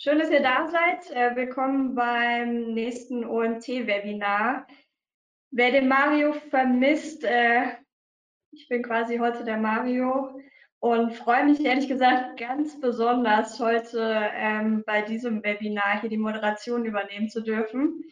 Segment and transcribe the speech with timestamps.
[0.00, 1.10] Schön, dass ihr da seid.
[1.10, 4.64] Äh, willkommen beim nächsten OMT-Webinar.
[5.50, 7.64] Wer den Mario vermisst, äh,
[8.52, 10.40] ich bin quasi heute der Mario
[10.78, 16.84] und freue mich ehrlich gesagt ganz besonders, heute ähm, bei diesem Webinar hier die Moderation
[16.84, 18.04] übernehmen zu dürfen.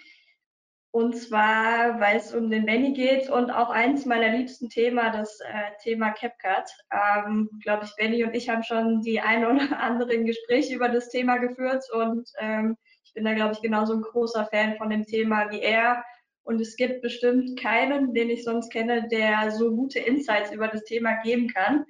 [0.96, 5.40] Und zwar, weil es um den Benny geht und auch eins meiner liebsten Themen, das
[5.40, 6.70] äh, Thema CapCut.
[6.90, 11.10] Ähm, Glaube ich, Benny und ich haben schon die ein oder anderen Gespräche über das
[11.10, 15.04] Thema geführt und ähm, ich bin da, glaube ich, genauso ein großer Fan von dem
[15.04, 16.02] Thema wie er.
[16.44, 20.82] Und es gibt bestimmt keinen, den ich sonst kenne, der so gute Insights über das
[20.84, 21.84] Thema geben kann.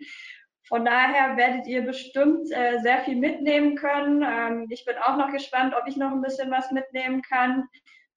[0.65, 4.25] Von daher werdet ihr bestimmt äh, sehr viel mitnehmen können.
[4.29, 7.69] Ähm, ich bin auch noch gespannt, ob ich noch ein bisschen was mitnehmen kann.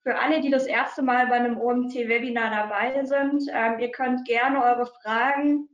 [0.02, 4.62] Für alle, die das erste Mal bei einem OMT-Webinar dabei sind, ähm, ihr könnt gerne
[4.62, 5.68] eure Fragen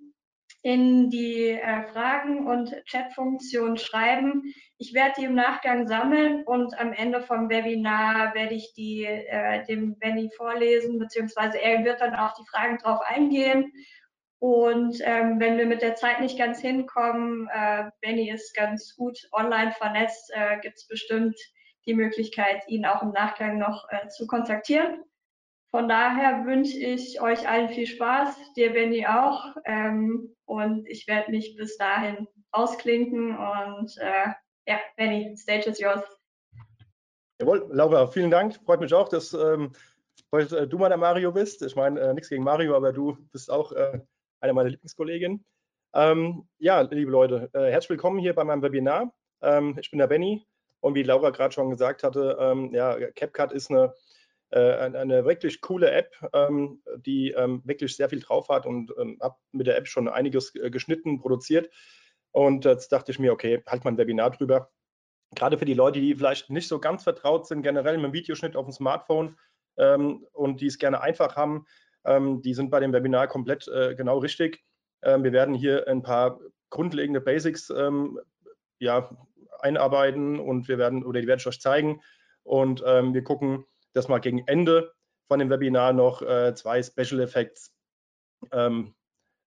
[0.63, 4.53] in die äh, Fragen- und Chatfunktion schreiben.
[4.79, 9.65] Ich werde die im Nachgang sammeln und am Ende vom Webinar werde ich die äh,
[9.67, 13.73] dem Benny vorlesen, beziehungsweise er wird dann auf die Fragen drauf eingehen.
[14.41, 19.17] Und ähm, wenn wir mit der Zeit nicht ganz hinkommen, äh, Benny ist ganz gut
[19.31, 21.37] online vernetzt, äh, gibt es bestimmt
[21.87, 25.05] die Möglichkeit, ihn auch im Nachgang noch äh, zu kontaktieren.
[25.71, 29.57] Von daher wünsche ich euch allen viel Spaß, dir Benny auch.
[29.65, 33.37] Ähm, und ich werde mich bis dahin ausklinken.
[33.37, 34.31] Und äh,
[34.67, 36.03] ja, Benny, stage is yours.
[37.41, 38.57] Jawohl, Laura, vielen Dank.
[38.65, 39.73] Freut mich auch, dass ähm,
[40.33, 41.63] heute äh, du mal der Mario bist.
[41.63, 44.01] Ich meine, äh, nichts gegen Mario, aber du bist auch äh,
[44.41, 45.45] eine meiner Lieblingskolleginnen.
[45.95, 49.13] Ähm, ja, liebe Leute, äh, herzlich willkommen hier bei meinem Webinar.
[49.43, 50.47] Ähm, ich bin der Benny
[50.81, 53.95] und wie Laura gerade schon gesagt hatte, ähm, ja, CapCut ist eine,
[54.51, 59.19] äh, eine wirklich coole App, ähm, die ähm, wirklich sehr viel drauf hat und ähm,
[59.21, 61.71] habe mit der App schon einiges äh, geschnitten, produziert.
[62.31, 64.71] Und jetzt dachte ich mir, okay, halt mal ein Webinar drüber.
[65.35, 68.55] Gerade für die Leute, die vielleicht nicht so ganz vertraut sind, generell mit dem Videoschnitt
[68.57, 69.37] auf dem Smartphone
[69.79, 71.67] ähm, und die es gerne einfach haben,
[72.05, 74.63] ähm, die sind bei dem Webinar komplett äh, genau richtig.
[75.03, 77.71] wir werden hier ein paar grundlegende Basics
[78.79, 79.11] ja,
[79.61, 82.01] einarbeiten und wir werden, oder die werde ich euch zeigen.
[82.43, 84.93] Und ähm, wir gucken, dass mal gegen Ende
[85.27, 87.75] von dem Webinar noch äh, zwei Special Effects,
[88.53, 88.95] ähm,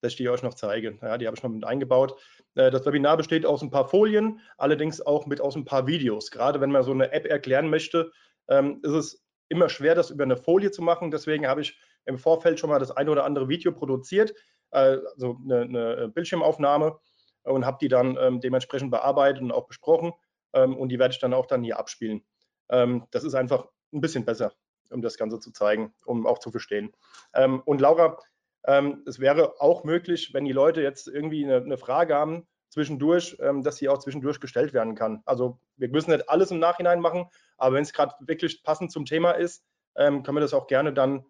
[0.01, 0.99] dass ich die euch noch zeige.
[1.01, 2.21] Ja, die habe ich noch mit eingebaut.
[2.55, 6.31] Äh, das Webinar besteht aus ein paar Folien, allerdings auch mit aus ein paar Videos.
[6.31, 8.11] Gerade wenn man so eine App erklären möchte,
[8.49, 11.11] ähm, ist es immer schwer, das über eine Folie zu machen.
[11.11, 14.35] Deswegen habe ich im Vorfeld schon mal das eine oder andere Video produziert,
[14.73, 16.99] äh, also eine, eine Bildschirmaufnahme
[17.45, 20.13] und habe die dann ähm, dementsprechend bearbeitet und auch besprochen
[20.53, 22.25] ähm, und die werde ich dann auch dann hier abspielen.
[22.69, 24.53] Ähm, das ist einfach ein bisschen besser,
[24.91, 26.93] um das Ganze zu zeigen, um auch zu verstehen.
[27.35, 28.19] Ähm, und Laura,
[28.65, 33.37] ähm, es wäre auch möglich, wenn die Leute jetzt irgendwie eine, eine Frage haben zwischendurch,
[33.41, 35.23] ähm, dass sie auch zwischendurch gestellt werden kann.
[35.27, 37.27] Also wir müssen nicht alles im Nachhinein machen,
[37.59, 39.65] aber wenn es gerade wirklich passend zum Thema ist,
[39.95, 41.27] können wir das auch gerne dann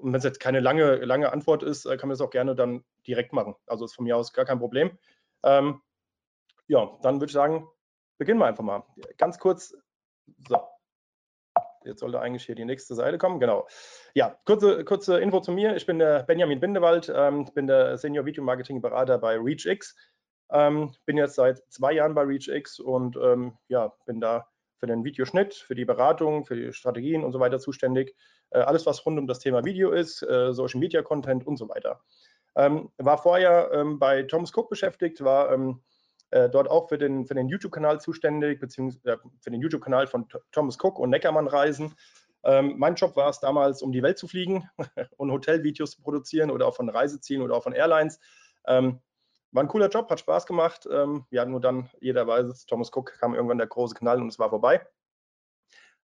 [0.00, 2.54] und wenn es jetzt keine lange, lange Antwort ist, äh, kann man das auch gerne
[2.54, 3.54] dann direkt machen.
[3.66, 4.98] Also ist von mir aus gar kein Problem.
[5.42, 5.80] Ähm,
[6.68, 7.68] ja, dann würde ich sagen,
[8.18, 8.84] beginnen wir einfach mal.
[9.16, 9.74] Ganz kurz,
[10.48, 10.60] so,
[11.84, 13.66] jetzt sollte eigentlich hier die nächste Seite kommen, genau.
[14.14, 15.76] Ja, kurze, kurze Info zu mir.
[15.76, 19.96] Ich bin der Benjamin Bindewald, ähm, bin der Senior Video Marketing Berater bei ReachX.
[20.52, 25.04] Ähm, bin jetzt seit zwei Jahren bei ReachX und ähm, ja, bin da für den
[25.04, 28.16] Videoschnitt, für die Beratung, für die Strategien und so weiter zuständig.
[28.50, 31.68] Äh, alles, was rund um das Thema Video ist, äh, Social Media Content und so
[31.68, 32.00] weiter.
[32.56, 35.82] Ähm, war vorher ähm, bei Thomas Cook beschäftigt, war ähm,
[36.30, 40.28] äh, dort auch für den, für den YouTube-Kanal zuständig, beziehungsweise äh, für den YouTube-Kanal von
[40.52, 41.94] Thomas Cook und Neckermann Reisen.
[42.44, 44.68] Ähm, mein Job war es damals, um die Welt zu fliegen
[45.16, 48.20] und Hotelvideos zu produzieren oder auch von Reisezielen oder auch von Airlines.
[48.66, 49.00] Ähm,
[49.50, 50.88] war ein cooler Job, hat Spaß gemacht.
[50.90, 54.28] Ähm, ja, nur dann, jeder weiß es, Thomas Cook kam irgendwann der große Knall und
[54.28, 54.86] es war vorbei.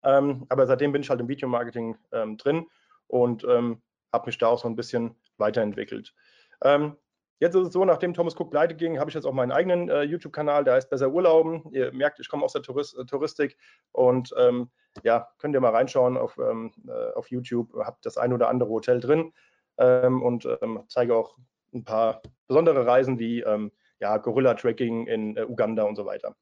[0.02, 1.98] aber seitdem bin ich halt im Videomarketing
[2.38, 2.68] drin
[3.08, 6.14] und habe mich da auch so ein bisschen weiterentwickelt.
[6.63, 6.96] Ähm,
[7.40, 9.90] jetzt ist es so, nachdem Thomas Cook pleite ging, habe ich jetzt auch meinen eigenen
[9.90, 11.63] äh, YouTube-Kanal, der heißt Besser Urlauben.
[11.72, 13.57] Ihr merkt, ich komme aus der Tourist, äh, Touristik
[13.91, 14.69] und ähm,
[15.03, 17.73] ja, könnt ihr mal reinschauen auf, ähm, äh, auf YouTube.
[17.84, 19.34] Habe das ein oder andere Hotel drin
[19.78, 21.37] ähm, und ähm, zeige auch
[21.73, 26.35] ein paar besondere Reisen wie ähm, ja, Gorilla-Tracking in äh, Uganda und so weiter.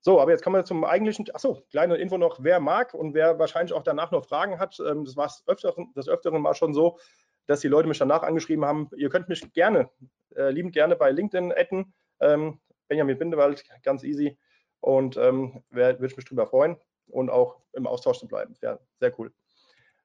[0.00, 3.38] So, aber jetzt kommen wir zum eigentlichen, achso, kleine Info noch, wer mag und wer
[3.38, 6.98] wahrscheinlich auch danach noch Fragen hat, das war öfteren, das Öfteren mal schon so,
[7.46, 9.90] dass die Leute mich danach angeschrieben haben, ihr könnt mich gerne,
[10.36, 11.94] äh, liebend gerne bei LinkedIn adden.
[12.20, 14.38] Ähm, Benjamin Bindewald, ganz easy.
[14.80, 16.76] Und ähm, würde ich mich darüber freuen
[17.08, 18.54] und auch im Austausch zu bleiben.
[18.60, 19.32] Wäre sehr cool.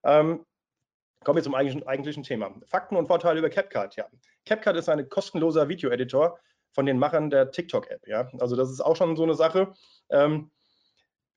[0.04, 0.46] Ähm,
[1.24, 2.54] kommen wir zum eigentlichen, eigentlichen, Thema.
[2.66, 3.96] Fakten und Vorteile über CapCut.
[3.96, 4.08] Ja.
[4.46, 6.40] CapCut ist ein kostenloser Video-Editor
[6.72, 8.08] von den Machern der TikTok-App.
[8.08, 8.30] Ja.
[8.40, 9.74] Also das ist auch schon so eine Sache.
[10.10, 10.52] Ähm,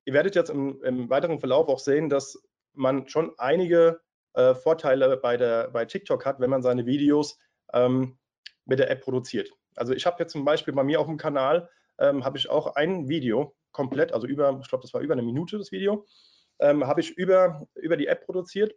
[0.05, 2.41] ihr werdet jetzt im, im, weiteren Verlauf auch sehen, dass
[2.75, 4.01] man schon einige
[4.35, 7.39] äh, Vorteile bei, der, bei TikTok hat, wenn man seine Videos
[7.73, 8.19] ähm,
[8.65, 9.51] mit der App produziert.
[9.75, 11.69] Also ich habe jetzt zum Beispiel bei mir auf dem Kanal,
[11.99, 15.23] ähm, habe ich auch ein Video komplett, also über, ich glaube, das war über eine
[15.23, 16.07] Minute das Video,
[16.61, 18.75] ähm, habe ich über, über die App produziert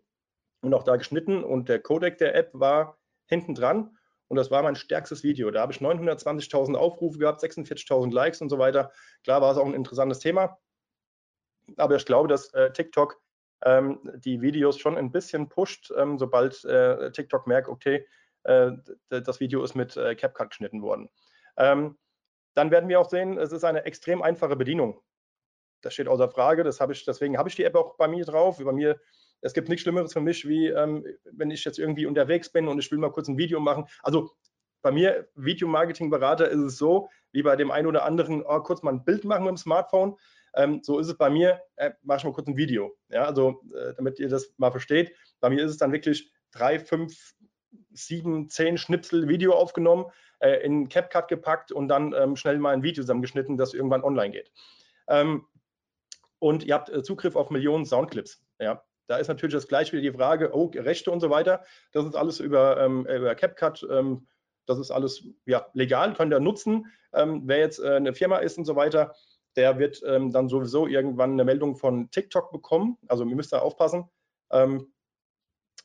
[0.62, 2.98] und auch da geschnitten und der Codec der App war
[3.28, 3.98] hinten dran
[4.28, 5.52] und das war mein stärkstes Video.
[5.52, 8.92] Da habe ich 920.000 Aufrufe gehabt, 46.000 Likes und so weiter.
[9.24, 10.58] Klar war es auch ein interessantes Thema,
[11.78, 13.22] aber ich glaube, dass äh, TikTok
[13.66, 18.08] ähm, die Videos schon ein bisschen pusht, ähm, sobald äh, TikTok merkt, okay,
[18.44, 18.72] äh,
[19.10, 21.10] das Video ist mit äh, CapCut geschnitten worden.
[21.58, 21.98] Ähm,
[22.54, 25.02] dann werden wir auch sehen, es ist eine extrem einfache Bedienung.
[25.82, 26.64] Das steht außer Frage.
[26.64, 28.58] Das habe ich, deswegen habe ich die App auch bei mir drauf.
[28.64, 29.00] Bei mir,
[29.42, 32.80] es gibt nichts Schlimmeres für mich, wie ähm, wenn ich jetzt irgendwie unterwegs bin und
[32.80, 33.86] ich will mal kurz ein Video machen.
[34.04, 34.32] Also
[34.82, 38.94] bei mir, Videomarketing-Berater, ist es so, wie bei dem einen oder anderen, oh, kurz mal
[38.94, 40.16] ein Bild machen mit dem Smartphone.
[40.56, 42.96] Ähm, so ist es bei mir, äh, mache ich mal kurz ein Video.
[43.10, 45.14] Ja, also äh, damit ihr das mal versteht.
[45.40, 47.34] Bei mir ist es dann wirklich drei, fünf,
[47.92, 50.06] sieben, zehn Schnipsel Video aufgenommen,
[50.40, 54.32] äh, in CapCut gepackt und dann ähm, schnell mal ein Video zusammengeschnitten, das irgendwann online
[54.32, 54.52] geht.
[55.08, 55.46] Ähm,
[56.40, 58.42] und ihr habt äh, Zugriff auf Millionen Soundclips.
[58.60, 61.64] Ja, da ist natürlich das gleich wieder die Frage, oh, Rechte und so weiter.
[61.92, 63.88] Das ist alles über, ähm, über CapCut.
[63.90, 64.28] Ähm,
[64.66, 66.88] das ist alles ja, legal, könnt ihr nutzen.
[67.14, 69.16] Ähm, wer jetzt äh, eine Firma ist und so weiter,
[69.56, 72.98] der wird ähm, dann sowieso irgendwann eine Meldung von TikTok bekommen.
[73.08, 74.10] Also ihr müsst da aufpassen.
[74.52, 74.94] Ähm,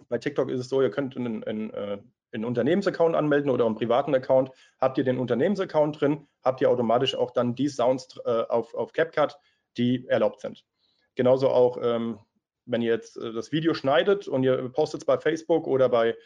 [0.09, 1.99] bei TikTok ist es so, ihr könnt einen, einen, äh,
[2.33, 4.51] einen Unternehmensaccount anmelden oder einen privaten Account.
[4.81, 8.93] Habt ihr den Unternehmensaccount drin, habt ihr automatisch auch dann die Sounds äh, auf, auf
[8.93, 9.37] CapCut,
[9.77, 10.65] die erlaubt sind.
[11.15, 12.19] Genauso auch, ähm,
[12.67, 16.17] wenn ihr jetzt äh, das Video schneidet und ihr postet es bei Facebook oder bei,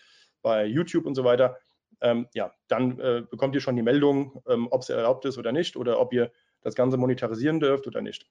[0.42, 1.58] bei YouTube und so weiter,
[2.00, 5.52] ähm, ja, dann äh, bekommt ihr schon die Meldung, ähm, ob es erlaubt ist oder
[5.52, 6.30] nicht oder ob ihr
[6.64, 8.26] das Ganze monetarisieren dürft oder nicht.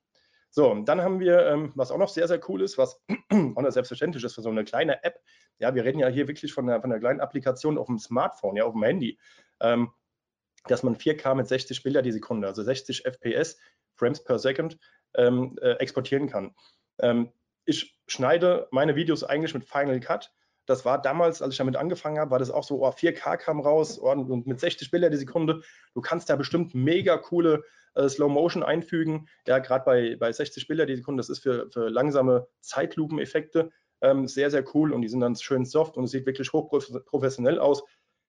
[0.50, 3.72] So, dann haben wir, ähm, was auch noch sehr, sehr cool ist, was auch noch
[3.72, 5.20] selbstverständlich ist für so eine kleine App.
[5.58, 8.58] Ja, wir reden ja hier wirklich von einer, von einer kleinen Applikation auf dem Smartphone,
[8.58, 9.20] ja, auf dem Handy,
[9.62, 9.92] ähm,
[10.66, 13.58] dass man 4K mit 60 Bilder die Sekunde, also 60 FPS,
[13.96, 14.78] Frames per Second,
[15.16, 16.54] ähm, äh, exportieren kann.
[17.00, 17.32] Ähm,
[17.66, 20.32] ich schneide meine Videos eigentlich mit Final Cut
[20.66, 23.60] das war damals, als ich damit angefangen habe, war das auch so, oh, 4K kam
[23.60, 25.62] raus oh, und mit 60 Bilder die Sekunde.
[25.94, 27.64] Du kannst da bestimmt mega coole
[27.96, 29.28] äh, Slow Motion einfügen.
[29.48, 33.72] Ja, gerade bei, bei 60 Bilder die Sekunde, das ist für, für langsame Zeitlupeneffekte
[34.02, 37.60] ähm, sehr, sehr cool und die sind dann schön soft und es sieht wirklich hochprofessionell
[37.60, 37.84] aus.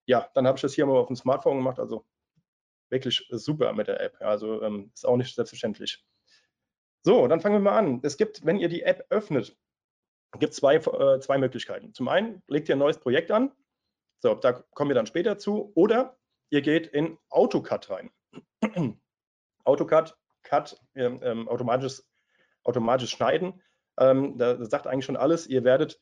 [0.07, 2.05] Ja, dann habe ich das hier mal auf dem Smartphone gemacht, also
[2.91, 4.17] wirklich super mit der App.
[4.21, 6.05] Also ähm, ist auch nicht selbstverständlich.
[7.03, 8.01] So, dann fangen wir mal an.
[8.03, 9.57] Es gibt, wenn ihr die App öffnet,
[10.39, 11.95] gibt es zwei, äh, zwei Möglichkeiten.
[11.95, 13.53] Zum einen legt ihr ein neues Projekt an,
[14.25, 16.17] so, da kommen wir dann später zu, oder
[16.49, 18.11] ihr geht in AutoCAD rein.
[19.65, 22.09] AutoCAD, Cut, ähm, ähm, automatisches,
[22.63, 23.61] automatisches Schneiden,
[23.99, 25.47] ähm, da, das sagt eigentlich schon alles.
[25.47, 26.01] Ihr werdet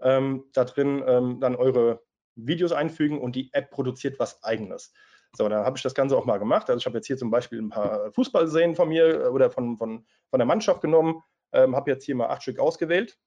[0.00, 2.02] ähm, da drin ähm, dann eure
[2.34, 4.92] Videos einfügen und die App produziert was eigenes.
[5.34, 6.68] So, dann habe ich das Ganze auch mal gemacht.
[6.68, 9.78] Also ich habe jetzt hier zum Beispiel ein paar Fußballszenen von mir äh, oder von,
[9.78, 13.18] von, von der Mannschaft genommen, ähm, habe jetzt hier mal acht Stück ausgewählt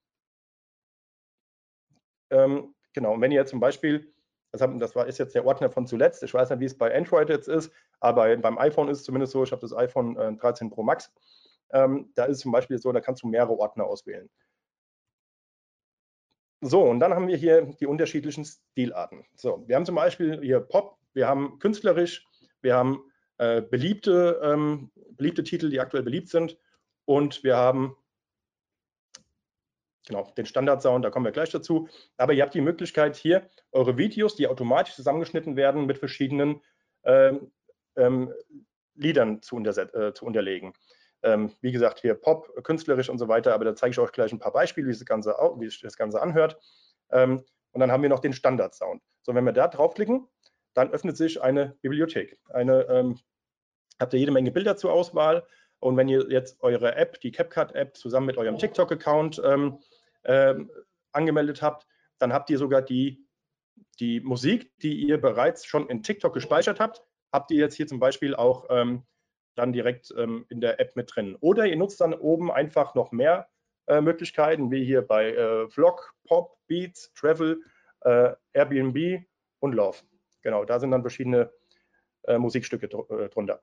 [2.29, 4.11] ähm, genau, und wenn ihr zum Beispiel,
[4.51, 6.77] das, haben, das war, ist jetzt der Ordner von zuletzt, ich weiß nicht, wie es
[6.77, 10.17] bei Android jetzt ist, aber beim iPhone ist es zumindest so, ich habe das iPhone
[10.17, 11.11] äh, 13 Pro Max,
[11.71, 14.29] ähm, da ist es zum Beispiel so, da kannst du mehrere Ordner auswählen.
[16.61, 19.25] So, und dann haben wir hier die unterschiedlichen Stilarten.
[19.35, 22.25] So, wir haben zum Beispiel hier Pop, wir haben künstlerisch,
[22.61, 23.03] wir haben
[23.37, 26.57] äh, beliebte, ähm, beliebte Titel, die aktuell beliebt sind
[27.05, 27.95] und wir haben
[30.05, 31.87] genau, den Standard-Sound, da kommen wir gleich dazu.
[32.17, 36.61] Aber ihr habt die Möglichkeit hier eure Videos, die automatisch zusammengeschnitten werden, mit verschiedenen
[37.03, 37.51] ähm,
[37.95, 38.33] ähm,
[38.95, 40.73] Liedern zu, äh, zu unterlegen.
[41.23, 44.31] Ähm, wie gesagt, hier Pop, künstlerisch und so weiter, aber da zeige ich euch gleich
[44.31, 46.57] ein paar Beispiele, wie, das Ganze, wie sich das Ganze anhört.
[47.11, 49.01] Ähm, und dann haben wir noch den Standard-Sound.
[49.23, 50.27] So, wenn wir da draufklicken,
[50.73, 52.37] dann öffnet sich eine Bibliothek.
[52.49, 53.19] Eine, ähm,
[53.99, 55.45] habt ihr jede Menge Bilder zur Auswahl.
[55.79, 59.79] Und wenn ihr jetzt eure App, die CapCut-App, zusammen mit eurem TikTok-Account ähm,
[60.25, 60.71] ähm,
[61.11, 63.25] angemeldet habt, dann habt ihr sogar die,
[63.99, 67.99] die Musik, die ihr bereits schon in TikTok gespeichert habt, habt ihr jetzt hier zum
[67.99, 69.03] Beispiel auch ähm,
[69.55, 71.37] dann direkt ähm, in der App mit drin.
[71.39, 73.47] Oder ihr nutzt dann oben einfach noch mehr
[73.87, 77.61] äh, Möglichkeiten, wie hier bei äh, Vlog, Pop, Beats, Travel,
[78.01, 79.25] äh, Airbnb
[79.59, 79.99] und Love.
[80.41, 81.51] Genau, da sind dann verschiedene
[82.23, 83.61] äh, Musikstücke dr äh, drunter.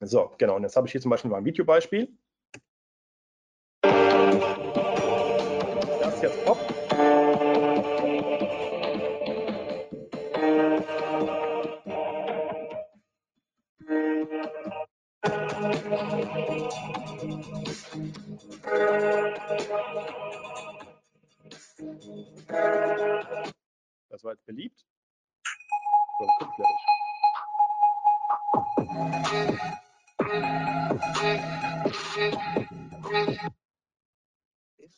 [0.00, 2.08] So, genau, und jetzt habe ich hier zum Beispiel mal ein Videobeispiel.
[6.24, 6.58] jetzt Pop.
[24.08, 24.86] Das war jetzt beliebt.
[26.18, 26.80] So, guck gleich.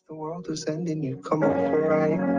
[0.09, 2.37] The world was ending, you'd come over, right?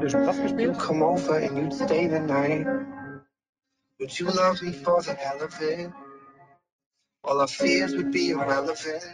[0.00, 0.78] Gespielt.
[0.80, 2.66] come over and you'd stay the night.
[4.00, 5.92] Would you love me for the hell of it?
[7.22, 9.04] All our fears would be irrelevant.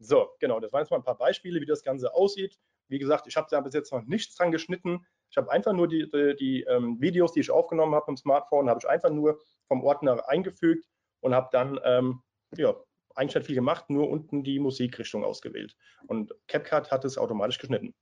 [0.00, 2.58] So, genau, das waren jetzt mal ein paar Beispiele, wie das Ganze aussieht.
[2.88, 5.06] Wie gesagt, ich habe da bis jetzt noch nichts dran geschnitten.
[5.30, 8.68] Ich habe einfach nur die, die, die ähm, Videos, die ich aufgenommen habe im Smartphone,
[8.68, 9.38] habe ich einfach nur
[9.68, 10.84] vom Ordner eingefügt
[11.20, 12.22] und habe dann, ähm,
[12.56, 12.74] ja,
[13.14, 15.76] eigentlich nicht viel gemacht, nur unten die Musikrichtung ausgewählt.
[16.06, 17.94] Und CapCut hat es automatisch geschnitten.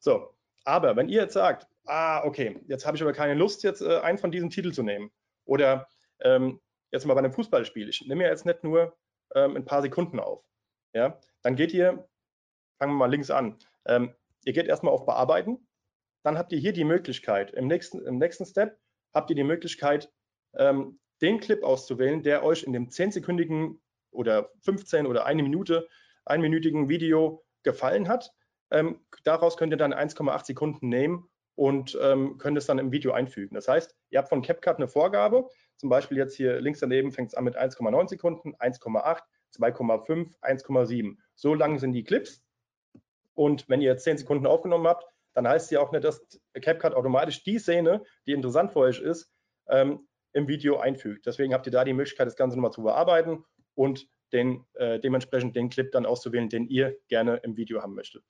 [0.00, 0.34] So,
[0.64, 3.98] aber wenn ihr jetzt sagt, ah, okay, jetzt habe ich aber keine Lust, jetzt äh,
[4.00, 5.10] einen von diesen Titeln zu nehmen.
[5.44, 5.88] Oder
[6.20, 8.96] ähm, jetzt mal bei einem Fußballspiel, ich nehme ja jetzt nicht nur
[9.34, 10.44] ähm, ein paar Sekunden auf.
[10.94, 12.08] Ja, dann geht ihr,
[12.78, 15.66] fangen wir mal links an, ähm, ihr geht erstmal auf Bearbeiten,
[16.22, 18.78] dann habt ihr hier die Möglichkeit, im nächsten, im nächsten Step
[19.12, 20.10] habt ihr die Möglichkeit,
[20.56, 23.80] ähm, den Clip auszuwählen, der euch in dem 10-sekündigen
[24.14, 25.88] oder 15 oder eine Minute,
[26.24, 28.30] einminütigen Video gefallen hat.
[28.70, 33.12] Ähm, daraus könnt ihr dann 1,8 Sekunden nehmen und ähm, könnt es dann im Video
[33.12, 33.54] einfügen.
[33.54, 37.28] Das heißt, ihr habt von CapCut eine Vorgabe, zum Beispiel jetzt hier links daneben fängt
[37.28, 39.20] es an mit 1,9 Sekunden, 1,8,
[39.56, 41.16] 2,5, 1,7.
[41.34, 42.42] So lang sind die Clips.
[43.34, 45.04] Und wenn ihr jetzt 10 Sekunden aufgenommen habt,
[45.34, 46.24] dann heißt es ja auch nicht, dass
[46.60, 49.32] CapCut automatisch die Szene, die interessant für euch ist,
[49.68, 51.26] ähm, im Video einfügt.
[51.26, 55.54] Deswegen habt ihr da die Möglichkeit, das Ganze nochmal zu bearbeiten und den, äh, dementsprechend
[55.56, 58.24] den Clip dann auszuwählen, den ihr gerne im Video haben möchtet.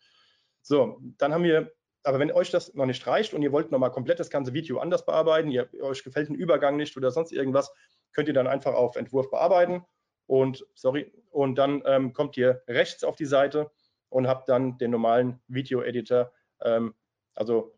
[0.62, 1.72] So, dann haben wir,
[2.02, 4.78] aber wenn euch das noch nicht reicht und ihr wollt nochmal komplett das ganze Video
[4.78, 7.72] anders bearbeiten, ihr, euch gefällt ein Übergang nicht oder sonst irgendwas,
[8.12, 9.84] könnt ihr dann einfach auf Entwurf bearbeiten
[10.26, 13.70] und, sorry, und dann ähm, kommt ihr rechts auf die Seite
[14.08, 16.32] und habt dann den normalen Video-Editor,
[16.62, 16.94] ähm,
[17.34, 17.76] also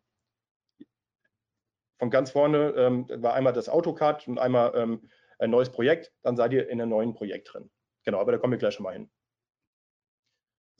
[1.97, 5.09] von ganz vorne ähm, war einmal das AutoCAD und einmal ähm,
[5.39, 7.69] ein neues Projekt, dann seid ihr in einem neuen Projekt drin.
[8.03, 9.09] Genau, aber da kommen wir gleich schon mal hin.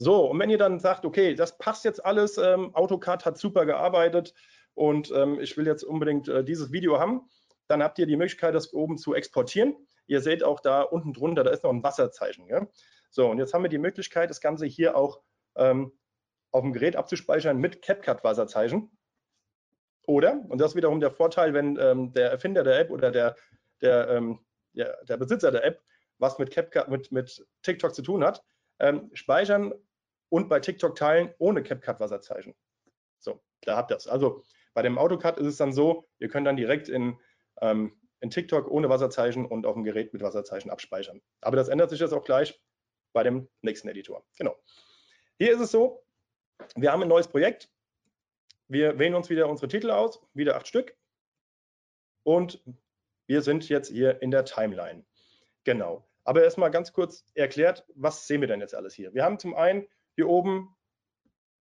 [0.00, 3.66] So, und wenn ihr dann sagt, okay, das passt jetzt alles, ähm, AutoCAD hat super
[3.66, 4.32] gearbeitet
[4.74, 7.28] und ähm, ich will jetzt unbedingt äh, dieses Video haben,
[7.66, 9.74] dann habt ihr die Möglichkeit, das oben zu exportieren.
[10.06, 12.46] Ihr seht auch da unten drunter, da ist noch ein Wasserzeichen.
[12.46, 12.66] Ja?
[13.10, 15.20] So, und jetzt haben wir die Möglichkeit, das Ganze hier auch
[15.56, 15.92] ähm,
[16.52, 18.90] auf dem Gerät abzuspeichern mit CapCut-Wasserzeichen.
[20.06, 23.36] Oder, und das ist wiederum der Vorteil, wenn ähm, der Erfinder der App oder der,
[23.82, 24.38] der, ähm,
[24.78, 25.82] der, der, Besitzer der App
[26.18, 28.44] was mit CapCut, mit, mit TikTok zu tun hat,
[28.80, 29.72] ähm, speichern
[30.30, 32.54] und bei TikTok teilen ohne CapCut-Wasserzeichen.
[33.18, 34.06] So, da habt ihr es.
[34.06, 34.42] Also
[34.74, 37.18] bei dem AutoCAD ist es dann so, ihr könnt dann direkt in,
[37.60, 41.20] ähm, in TikTok ohne Wasserzeichen und auf dem Gerät mit Wasserzeichen abspeichern.
[41.40, 42.60] Aber das ändert sich jetzt auch gleich
[43.12, 44.24] bei dem nächsten Editor.
[44.36, 44.56] Genau.
[45.38, 46.04] Hier ist es so,
[46.74, 47.70] wir haben ein neues Projekt.
[48.66, 50.96] Wir wählen uns wieder unsere Titel aus, wieder acht Stück.
[52.24, 52.62] Und
[53.28, 55.04] wir sind jetzt hier in der Timeline.
[55.64, 56.04] Genau.
[56.24, 59.14] Aber erstmal ganz kurz erklärt, was sehen wir denn jetzt alles hier?
[59.14, 60.74] Wir haben zum einen hier oben,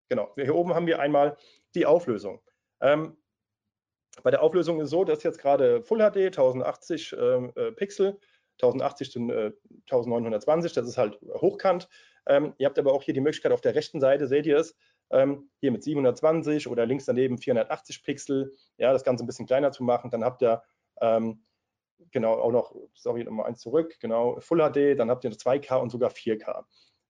[0.10, 1.38] genau, hier oben haben wir einmal
[1.76, 2.42] die Auflösung.
[2.82, 3.18] Ähm,
[4.24, 8.20] bei der Auflösung ist es so, dass jetzt gerade Full HD 1080 äh, Pixel,
[8.62, 9.54] 1080 zu äh,
[9.92, 11.88] 1920, das ist halt hochkant.
[12.26, 14.76] Ähm, ihr habt aber auch hier die Möglichkeit, auf der rechten Seite seht ihr es,
[15.12, 19.72] ähm, hier mit 720 oder links daneben 480 Pixel, ja, das Ganze ein bisschen kleiner
[19.72, 20.10] zu machen.
[20.12, 20.64] Dann habt ihr
[21.02, 21.44] ähm,
[22.12, 25.90] genau auch noch, sorry, nochmal eins zurück, genau, Full HD, dann habt ihr 2K und
[25.90, 26.66] sogar 4K.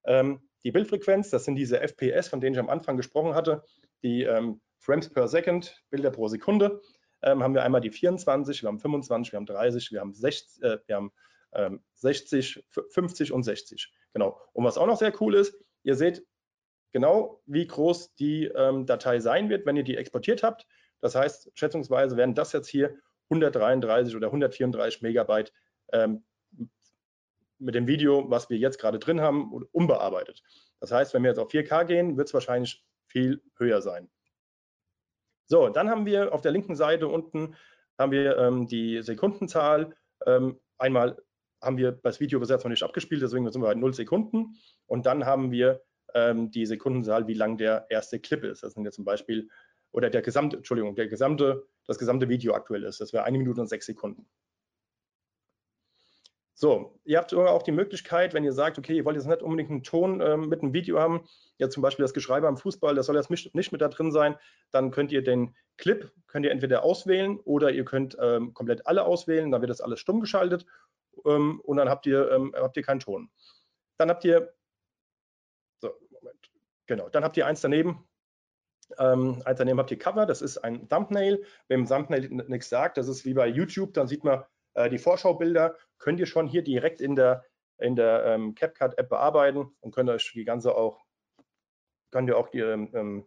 [0.06, 3.64] Ähm, die Bildfrequenz, das sind diese FPS, von denen ich am Anfang gesprochen hatte,
[4.04, 6.82] die ähm, Frames per Second, Bilder pro Sekunde,
[7.22, 10.64] ähm, haben wir einmal die 24, wir haben 25, wir haben 30, wir haben 60,
[10.64, 11.12] äh, wir haben
[11.54, 13.92] ähm, 60, 50 und 60.
[14.14, 14.40] Genau.
[14.54, 16.26] Und was auch noch sehr cool ist, ihr seht
[16.92, 20.68] genau, wie groß die ähm, Datei sein wird, wenn ihr die exportiert habt.
[21.00, 22.98] Das heißt, schätzungsweise werden das jetzt hier
[23.30, 25.54] 133 oder 134 Megabyte
[25.92, 26.24] ähm,
[27.60, 30.44] mit dem Video, was wir jetzt gerade drin haben, unbearbeitet.
[30.80, 34.10] Das heißt, wenn wir jetzt auf 4K gehen, wird es wahrscheinlich viel höher sein.
[35.46, 37.56] So, dann haben wir auf der linken Seite unten
[37.98, 39.96] haben wir ähm, die Sekundenzahl.
[40.26, 41.18] Ähm, einmal
[41.62, 44.56] haben wir das Video bis jetzt noch nicht abgespielt, deswegen sind wir bei 0 Sekunden.
[44.86, 45.82] Und dann haben wir
[46.14, 48.64] ähm, die Sekundenzahl, wie lang der erste Clip ist.
[48.64, 49.50] Das sind jetzt zum Beispiel,
[49.92, 53.02] oder der gesamte, Entschuldigung, der gesamte, das gesamte Video aktuell ist.
[53.02, 54.28] Das wäre eine Minute und sechs Sekunden.
[56.60, 59.70] So, ihr habt auch die Möglichkeit, wenn ihr sagt, okay, ihr wollt jetzt nicht unbedingt
[59.70, 61.28] einen Ton ähm, mit einem Video haben,
[61.60, 64.36] ja zum Beispiel das Geschreibe am Fußball, das soll jetzt nicht mit da drin sein,
[64.72, 69.06] dann könnt ihr den Clip, könnt ihr entweder auswählen oder ihr könnt ähm, komplett alle
[69.06, 70.66] auswählen, dann wird das alles stumm geschaltet
[71.26, 73.30] ähm, und dann habt ihr, ähm, habt ihr keinen Ton.
[73.98, 74.52] Dann habt ihr,
[75.80, 76.50] so, Moment,
[76.88, 78.04] genau, dann habt ihr eins daneben,
[78.98, 81.44] Ähm, als daneben habt ihr Cover, das ist ein Thumbnail.
[81.68, 84.44] Wenn ein Thumbnail nichts sagt, das ist wie bei YouTube, dann sieht man
[84.76, 87.44] äh, die Vorschaubilder, könnt ihr schon hier direkt in der,
[87.78, 91.04] in der ähm, CapCut-App bearbeiten und könnt euch die ganze auch,
[92.12, 93.26] könnt ihr auch die, ähm,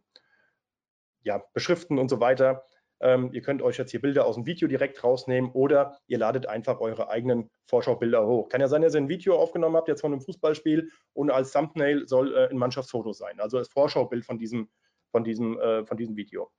[1.22, 2.64] ja, beschriften und so weiter.
[3.02, 6.46] Ähm, ihr könnt euch jetzt hier Bilder aus dem Video direkt rausnehmen oder ihr ladet
[6.46, 8.48] einfach eure eigenen Vorschaubilder hoch.
[8.48, 11.52] Kann ja sein, dass ihr ein Video aufgenommen habt jetzt von einem Fußballspiel und als
[11.52, 14.68] Thumbnail soll äh, ein Mannschaftsfoto sein, also das Vorschaubild von diesem,
[15.10, 16.50] von diesem, äh, von diesem Video.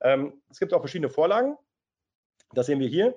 [0.00, 1.56] Ähm, es gibt auch verschiedene Vorlagen.
[2.52, 3.14] Das sehen wir hier.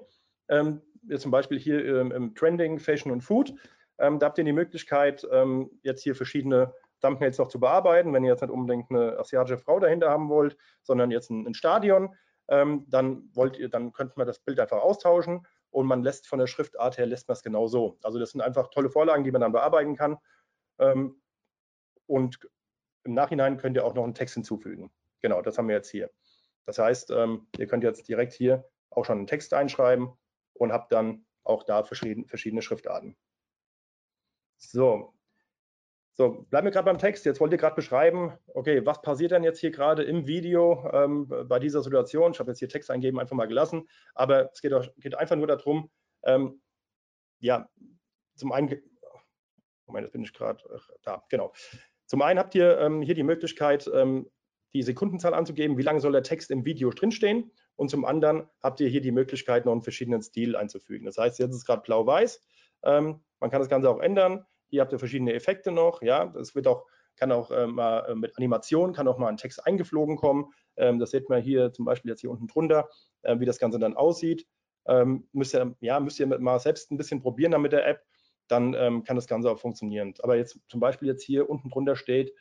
[0.48, 0.82] Ähm,
[1.18, 3.54] zum Beispiel hier ähm, im Trending, Fashion und Food.
[3.98, 8.14] Ähm, da habt ihr die Möglichkeit, ähm, jetzt hier verschiedene Thumbnails noch zu bearbeiten.
[8.14, 11.54] Wenn ihr jetzt nicht unbedingt eine asiatische Frau dahinter haben wollt, sondern jetzt ein, ein
[11.54, 12.16] Stadion,
[12.48, 16.40] ähm, dann wollt ihr, dann könnte man das Bild einfach austauschen und man lässt von
[16.40, 17.98] der Schriftart her lässt man es genau so.
[18.04, 20.18] Also das sind einfach tolle Vorlagen, die man dann bearbeiten kann.
[22.08, 22.40] Und
[23.06, 24.92] im Nachhinein könnt ihr auch noch einen Text hinzufügen.
[25.22, 26.12] Genau, das haben wir jetzt hier.
[26.66, 30.12] Das heißt, ähm, ihr könnt jetzt direkt hier auch schon einen Text einschreiben
[30.54, 33.16] und habt dann auch da verschiedene, verschiedene Schriftarten.
[34.58, 35.14] So,
[36.18, 37.26] so, bleiben wir gerade beim Text.
[37.26, 41.28] Jetzt wollt ihr gerade beschreiben, okay, was passiert denn jetzt hier gerade im Video ähm,
[41.28, 42.32] bei dieser Situation?
[42.32, 45.36] Ich habe jetzt hier Text eingeben, einfach mal gelassen, aber es geht, auch, geht einfach
[45.36, 45.92] nur darum,
[46.24, 46.62] ähm,
[47.40, 47.70] ja,
[48.36, 48.82] zum einen,
[49.88, 50.64] Moment, jetzt bin ich gerade
[51.04, 51.54] da, genau.
[52.06, 54.30] Zum einen habt ihr ähm, hier die Möglichkeit, ähm,
[54.74, 58.80] die Sekundenzahl anzugeben, wie lange soll der Text im Video drinstehen und zum anderen habt
[58.80, 61.06] ihr hier die Möglichkeit, noch einen verschiedenen Stil einzufügen.
[61.06, 62.42] Das heißt, jetzt ist es gerade blau-weiß.
[62.84, 64.46] Ähm, man kann das Ganze auch ändern.
[64.68, 66.02] Hier habt ihr verschiedene Effekte noch.
[66.02, 66.86] Ja, das wird auch,
[67.16, 70.52] kann auch äh, mal äh, mit Animation, kann auch mal ein Text eingeflogen kommen.
[70.78, 72.90] Ähm, das sieht man hier zum Beispiel jetzt hier unten drunter,
[73.22, 74.46] äh, wie das Ganze dann aussieht.
[74.88, 78.04] Ähm, müsst ihr, ja, müsst ihr mal selbst ein bisschen probieren dann mit der App,
[78.48, 80.14] dann ähm, kann das Ganze auch funktionieren.
[80.22, 82.34] Aber jetzt zum Beispiel jetzt hier unten drunter steht,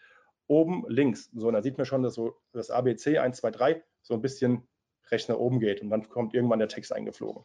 [0.46, 1.30] oben links.
[1.34, 4.20] So, und da sieht man schon, dass so das ABC 1, 2, 3 so ein
[4.20, 4.68] bisschen
[5.10, 7.44] rechts nach oben geht und dann kommt irgendwann der Text eingeflogen.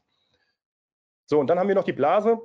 [1.25, 2.39] So, und dann haben wir noch die Blase.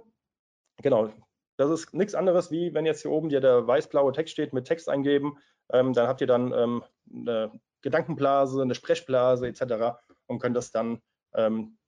[0.83, 1.12] Genau,
[1.57, 4.66] das ist nichts anderes, wie wenn jetzt hier oben dir der weiß-blaue Text steht mit
[4.66, 5.38] Text eingeben,
[5.72, 9.98] ähm, dann habt ihr dann ähm, eine Gedankenblase, eine Sprechblase etc.
[10.27, 11.00] und könnt das dann
[11.35, 11.79] ähm,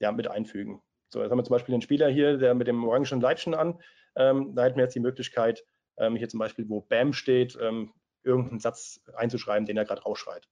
[0.00, 0.82] ja, mit einfügen.
[1.12, 3.80] So, jetzt haben wir zum Beispiel den Spieler hier, der mit dem orangen Leitchen an.
[4.14, 5.64] Ähm, da hätten wir jetzt die Möglichkeit,
[5.96, 7.92] ähm, hier zum Beispiel, wo BAM steht, ähm,
[8.22, 10.48] irgendeinen Satz einzuschreiben, den er gerade rausschreit.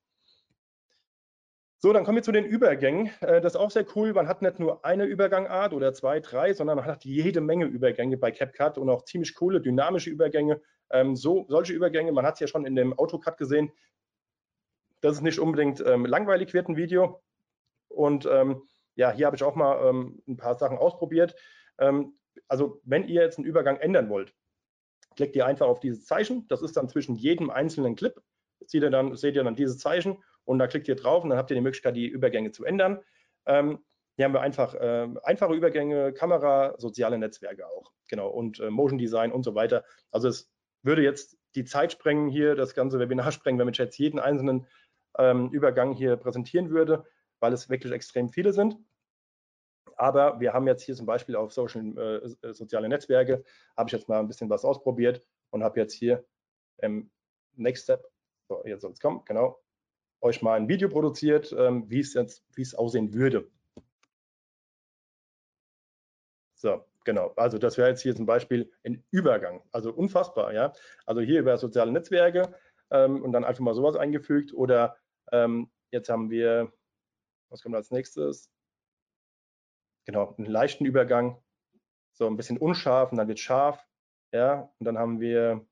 [1.80, 3.12] So, dann kommen wir zu den Übergängen.
[3.20, 4.12] Äh, das ist auch sehr cool.
[4.12, 8.16] Man hat nicht nur eine Übergangart oder zwei, drei, sondern man hat jede Menge Übergänge
[8.16, 10.60] bei CapCut und auch ziemlich coole, dynamische Übergänge.
[10.90, 13.70] Ähm, so, solche Übergänge, man hat es ja schon in dem AutoCut gesehen,
[15.02, 17.22] dass es nicht unbedingt ähm, langweilig wird, ein Video.
[17.88, 18.62] Und ähm,
[18.98, 21.36] ja, hier habe ich auch mal ähm, ein paar Sachen ausprobiert.
[21.78, 24.34] Ähm, also wenn ihr jetzt einen Übergang ändern wollt,
[25.14, 26.46] klickt ihr einfach auf dieses Zeichen.
[26.48, 28.20] Das ist dann zwischen jedem einzelnen Clip.
[28.66, 31.38] Seht ihr dann, seht ihr dann dieses Zeichen und da klickt ihr drauf und dann
[31.38, 33.00] habt ihr die Möglichkeit, die Übergänge zu ändern.
[33.46, 33.84] Ähm,
[34.16, 38.98] hier haben wir einfach äh, einfache Übergänge, Kamera, soziale Netzwerke auch, genau, und äh, Motion
[38.98, 39.84] Design und so weiter.
[40.10, 40.50] Also es
[40.82, 44.66] würde jetzt die Zeit sprengen hier, das ganze Webinar sprengen, wenn ich jetzt jeden einzelnen
[45.18, 47.04] ähm, Übergang hier präsentieren würde,
[47.38, 48.76] weil es wirklich extrem viele sind.
[49.98, 51.98] Aber wir haben jetzt hier zum Beispiel auf Social,
[52.42, 53.44] äh, soziale Netzwerke,
[53.76, 56.24] habe ich jetzt mal ein bisschen was ausprobiert und habe jetzt hier
[56.78, 57.10] im
[57.56, 58.08] Next Step,
[58.48, 59.60] so jetzt soll es kommen, genau,
[60.20, 63.50] euch mal ein Video produziert, ähm, wie es jetzt, wie es aussehen würde.
[66.54, 67.32] So, genau.
[67.36, 69.62] Also das wäre jetzt hier zum Beispiel ein Übergang.
[69.70, 70.72] Also unfassbar, ja.
[71.06, 72.54] Also hier über soziale Netzwerke
[72.90, 74.52] ähm, und dann einfach mal sowas eingefügt.
[74.52, 74.96] Oder
[75.30, 76.72] ähm, jetzt haben wir,
[77.48, 78.50] was kommt als nächstes?
[80.08, 81.38] Genau, einen leichten Übergang.
[82.14, 83.86] So ein bisschen unscharf und dann wird scharf.
[84.32, 85.66] Ja, und dann haben wir,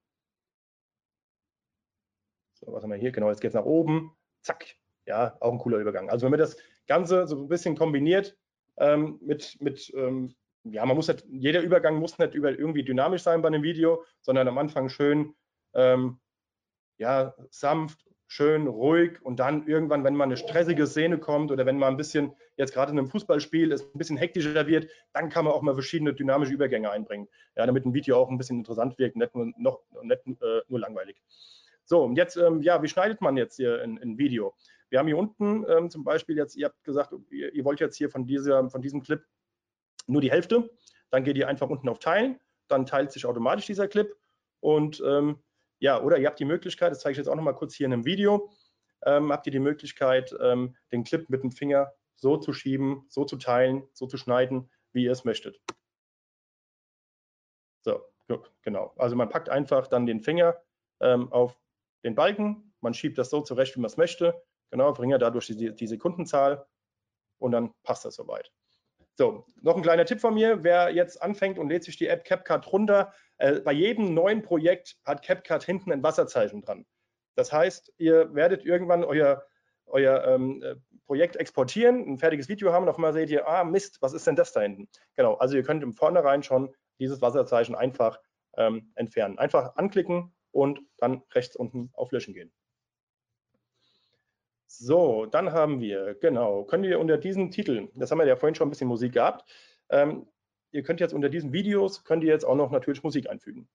[2.53, 3.13] so, was haben wir hier?
[3.13, 4.67] Genau, jetzt geht es nach oben zack,
[5.07, 6.11] ja, auch ein cooler Übergang.
[6.11, 8.37] Also wenn man das Ganze so ein bisschen kombiniert
[8.77, 13.23] ähm, mit, mit ähm, ja, man muss nicht, jeder Übergang muss nicht über, irgendwie dynamisch
[13.23, 15.35] sein bei einem Video, sondern am Anfang schön,
[15.73, 16.21] ähm,
[16.99, 21.79] ja, sanft, schön, ruhig und dann irgendwann, wenn mal eine stressige Szene kommt oder wenn
[21.79, 25.45] mal ein bisschen, jetzt gerade in einem Fußballspiel, es ein bisschen hektischer wird, dann kann
[25.45, 28.99] man auch mal verschiedene dynamische Übergänge einbringen, ja, damit ein Video auch ein bisschen interessant
[28.99, 31.23] wirkt, nicht nur, noch, nicht, äh, nur langweilig.
[31.85, 34.55] So, und jetzt, ähm, ja, wie schneidet man jetzt hier ein, Video?
[34.91, 37.97] Wir haben hier unten ähm, zum Beispiel jetzt, ihr habt gesagt, ihr, ihr, wollt jetzt
[37.97, 39.25] hier von, dieser, von diesem Clip
[40.09, 40.69] nur die Hälfte.
[41.11, 44.13] Dann geht ihr einfach unten auf Teilen, dann teilt sich automatisch dieser Clip.
[44.61, 45.39] Und ähm,
[45.79, 47.87] ja, oder ihr habt die Möglichkeit, das zeige ich jetzt auch noch mal kurz hier
[47.87, 48.51] in einem Video,
[49.05, 53.25] ähm, habt ihr die Möglichkeit, ähm, den Clip mit dem Finger so zu schieben, so
[53.25, 55.61] zu teilen, so zu schneiden, wie ihr es möchtet.
[57.83, 58.03] So,
[58.63, 58.95] genau.
[58.97, 60.61] Also man packt einfach dann den Finger
[61.01, 61.59] ähm, auf
[62.03, 64.41] den Balken man schiebt das so zurecht, wie man es möchte.
[64.71, 66.67] Genau, verringert dadurch die, die Sekundenzahl
[67.39, 68.53] und dann passt das soweit.
[69.15, 72.25] So, noch ein kleiner Tipp von mir, wer jetzt anfängt und lädt sich die App
[72.25, 76.87] CapCut runter, äh, bei jedem neuen Projekt hat CapCut hinten ein Wasserzeichen dran.
[77.35, 79.45] Das heißt, ihr werdet irgendwann euer,
[79.87, 83.63] euer ähm, äh, Projekt exportieren, ein fertiges Video haben und auf einmal seht ihr, ah
[83.65, 84.89] Mist, was ist denn das da hinten?
[85.15, 88.19] Genau, also ihr könnt im Vornherein schon dieses Wasserzeichen einfach
[88.57, 89.39] ähm, entfernen.
[89.39, 92.53] Einfach anklicken und dann rechts unten auf Löschen gehen.
[94.67, 98.55] So, dann haben wir, genau, könnt ihr unter diesen Titeln, das haben wir ja vorhin
[98.55, 99.49] schon ein bisschen Musik gehabt,
[99.91, 100.27] ähm,
[100.77, 103.67] ihr könnt jetzt unter diesen Videos, könnt ihr jetzt auch noch natürlich Musik einfügen.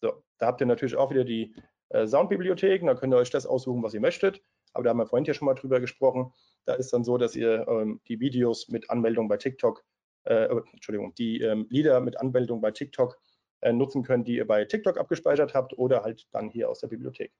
[0.00, 1.54] So, da habt ihr natürlich auch wieder die
[1.88, 4.42] äh, Soundbibliotheken, da könnt ihr euch das aussuchen, was ihr möchtet.
[4.74, 6.32] Aber da haben wir vorhin ja schon mal drüber gesprochen.
[6.66, 9.84] Da ist dann so, dass ihr ähm, die Videos mit Anmeldung bei TikTok,
[10.24, 13.18] äh, Entschuldigung, die ähm, Lieder mit Anmeldung bei TikTok
[13.60, 16.88] äh, nutzen könnt, die ihr bei TikTok abgespeichert habt oder halt dann hier aus der
[16.88, 17.32] Bibliothek.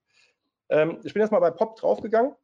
[0.71, 2.35] Ähm, ich bin jetzt mal bei Pop draufgegangen,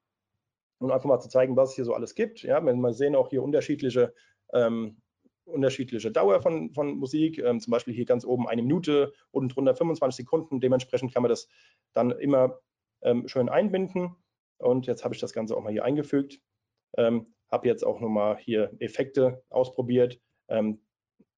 [0.78, 2.42] um einfach mal zu zeigen, was es hier so alles gibt.
[2.42, 4.14] Ja, wir sehen auch hier unterschiedliche
[4.52, 4.98] ähm,
[5.44, 9.74] unterschiedliche Dauer von, von Musik, ähm, zum Beispiel hier ganz oben eine Minute, unten drunter
[9.74, 10.60] 25 Sekunden.
[10.60, 11.48] Dementsprechend kann man das
[11.92, 12.60] dann immer
[13.02, 14.16] ähm, schön einbinden.
[14.58, 16.40] Und jetzt habe ich das Ganze auch mal hier eingefügt.
[16.96, 20.20] Ähm, habe jetzt auch nochmal hier Effekte ausprobiert.
[20.48, 20.80] Ähm,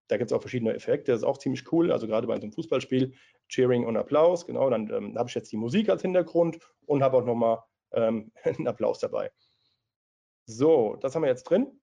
[0.08, 1.90] da gibt es auch verschiedene Effekte, das ist auch ziemlich cool.
[1.90, 3.14] Also gerade bei so einem Fußballspiel,
[3.48, 4.46] Cheering und Applaus.
[4.46, 7.58] Genau, dann ähm, habe ich jetzt die Musik als Hintergrund und habe auch nochmal
[7.92, 9.30] ähm, einen Applaus dabei.
[10.46, 11.80] So, das haben wir jetzt drin.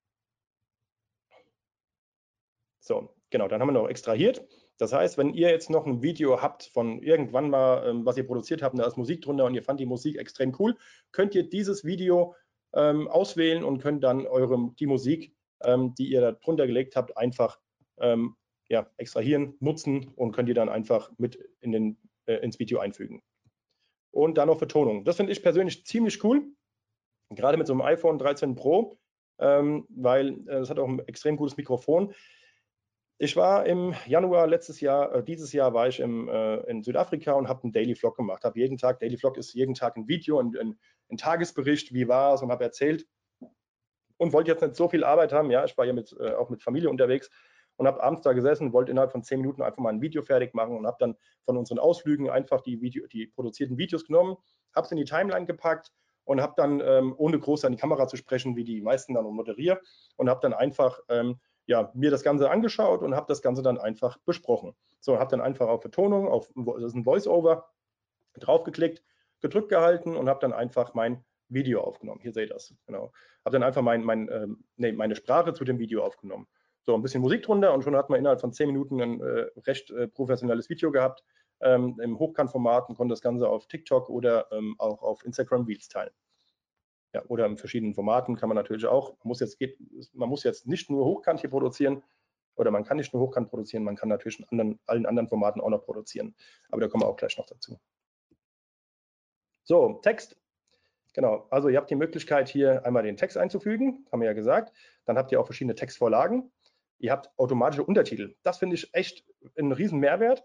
[2.83, 4.45] So, genau, dann haben wir noch extrahiert.
[4.77, 8.27] Das heißt, wenn ihr jetzt noch ein Video habt von irgendwann mal, ähm, was ihr
[8.27, 10.75] produziert habt, da ist Musik drunter und ihr fand die Musik extrem cool,
[11.13, 12.35] könnt ihr dieses Video
[12.73, 17.15] ähm, auswählen und könnt dann eure, die Musik, ähm, die ihr da drunter gelegt habt,
[17.15, 17.57] einfach
[17.99, 18.35] ähm,
[18.67, 23.21] ja, extrahieren, nutzen und könnt ihr dann einfach mit in den, äh, ins Video einfügen.
[24.11, 25.05] Und dann noch Vertonung.
[25.05, 26.45] Das finde ich persönlich ziemlich cool,
[27.29, 28.97] gerade mit so einem iPhone 13 Pro,
[29.39, 32.13] ähm, weil es äh, hat auch ein extrem gutes Mikrofon.
[33.23, 37.31] Ich war im Januar letztes Jahr, äh, dieses Jahr war ich im, äh, in Südafrika
[37.31, 38.43] und habe einen Daily Vlog gemacht.
[38.43, 40.77] Habe jeden Tag, Daily Vlog ist jeden Tag ein Video, ein, ein,
[41.09, 43.07] ein Tagesbericht, wie war es und habe erzählt.
[44.17, 45.51] Und wollte jetzt nicht so viel Arbeit haben.
[45.51, 47.29] Ja, ich war ja mit, äh, auch mit Familie unterwegs
[47.77, 50.53] und habe abends da gesessen, wollte innerhalb von zehn Minuten einfach mal ein Video fertig
[50.53, 54.36] machen und habe dann von unseren Ausflügen einfach die, Video, die produzierten Videos genommen,
[54.75, 55.93] habe es in die Timeline gepackt
[56.25, 59.23] und habe dann, ähm, ohne groß an die Kamera zu sprechen, wie die meisten dann
[59.23, 59.79] moderiere,
[60.17, 63.78] und habe dann einfach ähm, ja, mir das Ganze angeschaut und habe das Ganze dann
[63.78, 64.76] einfach besprochen.
[64.99, 67.69] So, habe dann einfach auf Betonung, auf das ist ein Voice-Over,
[68.36, 69.04] draufgeklickt,
[69.41, 72.21] gedrückt gehalten und habe dann einfach mein Video aufgenommen.
[72.21, 73.12] Hier seht ihr das, genau.
[73.45, 76.47] Habe dann einfach mein, mein, ähm, nee, meine Sprache zu dem Video aufgenommen.
[76.86, 79.47] So, ein bisschen Musik drunter und schon hat man innerhalb von zehn Minuten ein äh,
[79.65, 81.23] recht äh, professionelles Video gehabt
[81.62, 85.88] ähm, im Hochkantformat und konnte das Ganze auf TikTok oder ähm, auch auf Instagram Reels
[85.88, 86.13] teilen
[87.13, 89.78] ja, oder in verschiedenen Formaten kann man natürlich auch, man muss jetzt, geht,
[90.13, 92.04] man muss jetzt nicht nur hochkant hier produzieren
[92.56, 95.62] oder man kann nicht nur hochkant produzieren, man kann natürlich in anderen, allen anderen Formaten
[95.62, 96.36] auch noch produzieren.
[96.69, 97.80] Aber da kommen wir auch gleich noch dazu.
[99.63, 100.38] So, Text.
[101.13, 104.73] Genau, also ihr habt die Möglichkeit hier einmal den Text einzufügen, haben wir ja gesagt.
[105.06, 106.52] Dann habt ihr auch verschiedene Textvorlagen.
[106.97, 108.36] Ihr habt automatische Untertitel.
[108.41, 109.23] Das finde ich echt
[109.58, 110.43] ein riesen Mehrwert.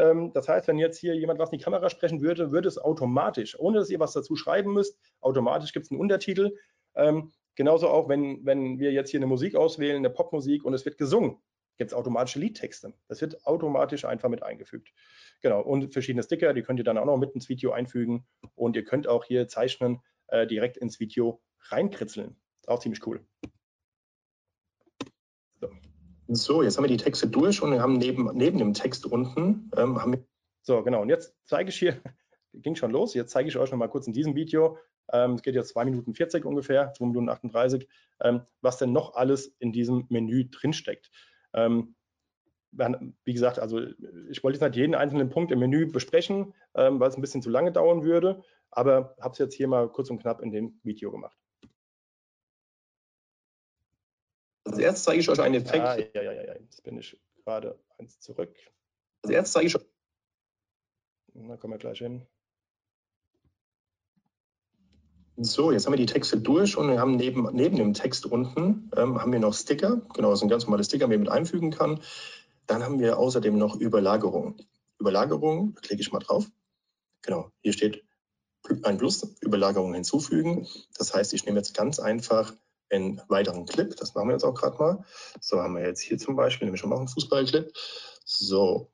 [0.00, 2.78] Ähm, das heißt, wenn jetzt hier jemand was in die Kamera sprechen würde, würde es
[2.78, 6.56] automatisch, ohne dass ihr was dazu schreiben müsst, automatisch gibt es einen Untertitel.
[6.94, 10.86] Ähm, genauso auch, wenn, wenn wir jetzt hier eine Musik auswählen, eine Popmusik und es
[10.86, 11.36] wird gesungen,
[11.76, 12.94] gibt es automatische Liedtexte.
[13.08, 14.90] Das wird automatisch einfach mit eingefügt.
[15.42, 18.76] Genau, und verschiedene Sticker, die könnt ihr dann auch noch mit ins Video einfügen und
[18.76, 22.36] ihr könnt auch hier Zeichnen äh, direkt ins Video reinkritzeln.
[22.66, 23.26] Auch ziemlich cool.
[26.32, 29.68] So, jetzt haben wir die Texte durch und wir haben neben, neben dem Text unten,
[29.76, 30.24] ähm,
[30.62, 32.00] so, genau, und jetzt zeige ich hier,
[32.52, 34.78] ging schon los, jetzt zeige ich euch noch mal kurz in diesem Video,
[35.12, 37.88] ähm, es geht jetzt 2 Minuten 40 ungefähr, 2 Minuten 38,
[38.20, 41.10] ähm, was denn noch alles in diesem Menü drinsteckt.
[41.52, 41.96] Ähm,
[42.70, 43.80] wie gesagt, also
[44.30, 47.42] ich wollte jetzt nicht jeden einzelnen Punkt im Menü besprechen, ähm, weil es ein bisschen
[47.42, 50.78] zu lange dauern würde, aber habe es jetzt hier mal kurz und knapp in dem
[50.84, 51.36] Video gemacht.
[54.70, 55.84] Als erstes zeige ich euch einen Effekt.
[55.84, 58.54] Ah, ja, ja, ja, ja, jetzt bin ich gerade eins zurück.
[59.22, 59.84] Als erstes zeige ich euch.
[61.34, 62.26] Da kommen wir gleich hin.
[65.36, 68.90] So, jetzt haben wir die Texte durch und wir haben neben, neben dem Text unten
[68.96, 70.02] ähm, haben wir noch Sticker.
[70.14, 72.00] Genau, das sind ganz normale Sticker, die man mit einfügen kann.
[72.66, 74.56] Dann haben wir außerdem noch Überlagerung.
[75.00, 76.46] Überlagerung, da klicke ich mal drauf.
[77.22, 78.04] Genau, hier steht
[78.82, 80.68] ein Plus, Überlagerung hinzufügen.
[80.96, 82.54] Das heißt, ich nehme jetzt ganz einfach
[82.90, 83.94] einen weiteren Clip.
[83.96, 85.04] Das machen wir jetzt auch gerade mal.
[85.40, 87.72] So haben wir jetzt hier zum Beispiel, nämlich schon mal einen Fußballclip.
[88.24, 88.90] So,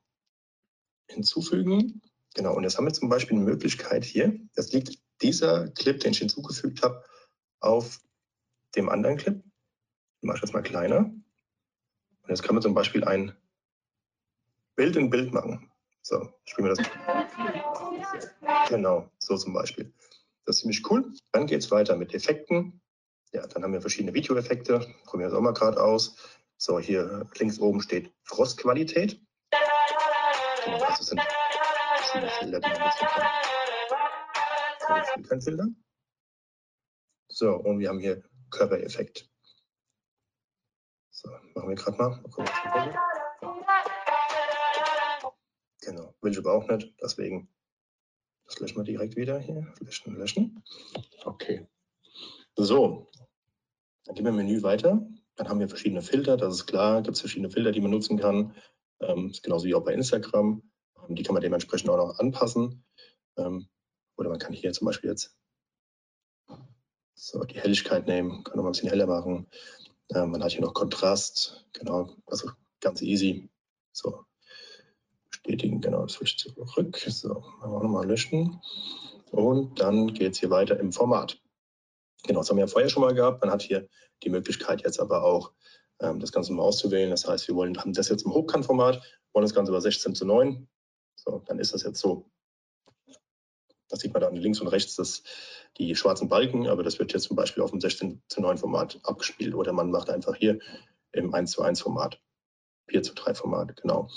[1.09, 2.01] hinzufügen.
[2.35, 4.39] Genau, und jetzt haben wir zum Beispiel eine Möglichkeit hier.
[4.55, 7.03] Das liegt dieser Clip, den ich hinzugefügt habe,
[7.59, 7.99] auf
[8.75, 9.43] dem anderen Clip.
[10.21, 10.99] Ich mache das mal kleiner.
[10.99, 13.35] Und jetzt kann man zum Beispiel ein
[14.75, 15.71] Bild in Bild machen.
[16.01, 16.85] So, spielen wir das.
[18.69, 19.91] Genau, so zum Beispiel.
[20.45, 21.11] Das ist ziemlich cool.
[21.31, 22.81] Dann geht es weiter mit Effekten.
[23.33, 24.79] Ja, dann haben wir verschiedene Videoeffekte.
[25.05, 26.15] Probieren wir das auch mal gerade aus.
[26.57, 29.21] So, hier links oben steht Frostqualität.
[30.63, 31.21] Genau, das sind
[31.97, 32.91] verschiedene Filter, die man.
[34.79, 35.67] So, kein Filter.
[37.27, 39.29] So, und wir haben hier Körpereffekt.
[41.11, 42.23] So, machen wir gerade mal.
[42.37, 42.93] mal
[45.81, 47.49] genau, will ich aber auch nicht, deswegen
[48.45, 49.73] das löschen wir direkt wieder hier.
[49.81, 50.63] Löschen, löschen.
[51.25, 51.67] Okay.
[52.55, 53.11] So,
[54.07, 55.05] dann gehen wir im Menü weiter.
[55.35, 57.01] Dann haben wir verschiedene Filter, das ist klar.
[57.01, 58.55] Gibt es verschiedene Filter, die man nutzen kann.
[59.01, 60.63] Ähm, genauso wie auch bei Instagram.
[61.07, 62.83] Ähm, die kann man dementsprechend auch noch anpassen.
[63.37, 63.67] Ähm,
[64.15, 65.35] oder man kann hier zum Beispiel jetzt
[67.13, 69.47] so die Helligkeit nehmen, kann noch ein bisschen heller machen.
[70.13, 73.49] Ähm, man hat hier noch Kontrast, genau, also ganz easy.
[73.91, 74.23] So,
[75.29, 76.97] bestätigen, genau, switch zurück.
[76.97, 78.61] So, machen wir nochmal löschen.
[79.31, 81.39] Und dann geht es hier weiter im Format.
[82.25, 83.41] Genau, das haben wir ja vorher schon mal gehabt.
[83.41, 83.87] Man hat hier
[84.23, 85.51] die Möglichkeit jetzt aber auch,
[85.99, 87.09] ähm, das Ganze mal auszuwählen.
[87.09, 89.01] Das heißt, wir wollen, haben das jetzt im Hochkantformat,
[89.33, 90.67] wollen das Ganze über 16 zu 9.
[91.15, 92.29] So, dann ist das jetzt so.
[93.89, 95.23] Da sieht man dann links und rechts das,
[95.77, 98.99] die schwarzen Balken, aber das wird jetzt zum Beispiel auf dem 16 zu 9 Format
[99.03, 100.59] abgespielt oder man macht einfach hier
[101.13, 102.21] im 1 zu 1 Format.
[102.89, 104.09] 4 zu 3 Format, genau.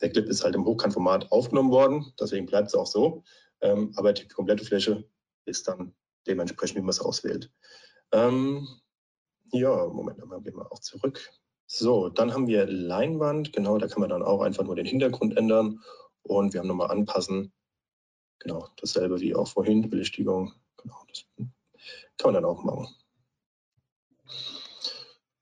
[0.00, 3.22] Der Clip ist halt im Hochkantformat aufgenommen worden, deswegen bleibt es auch so.
[3.60, 5.04] Ähm, aber die komplette Fläche
[5.44, 5.94] ist dann
[6.26, 7.50] dementsprechend, wie man es auswählt.
[8.12, 8.68] Ähm,
[9.52, 11.30] ja, Moment, dann gehen wir auch zurück.
[11.66, 15.36] So, dann haben wir Leinwand, genau, da kann man dann auch einfach nur den Hintergrund
[15.36, 15.80] ändern
[16.22, 17.52] und wir haben nochmal anpassen.
[18.40, 21.24] Genau, dasselbe wie auch vorhin, Belichtigung, genau, das
[22.18, 22.88] kann man dann auch machen.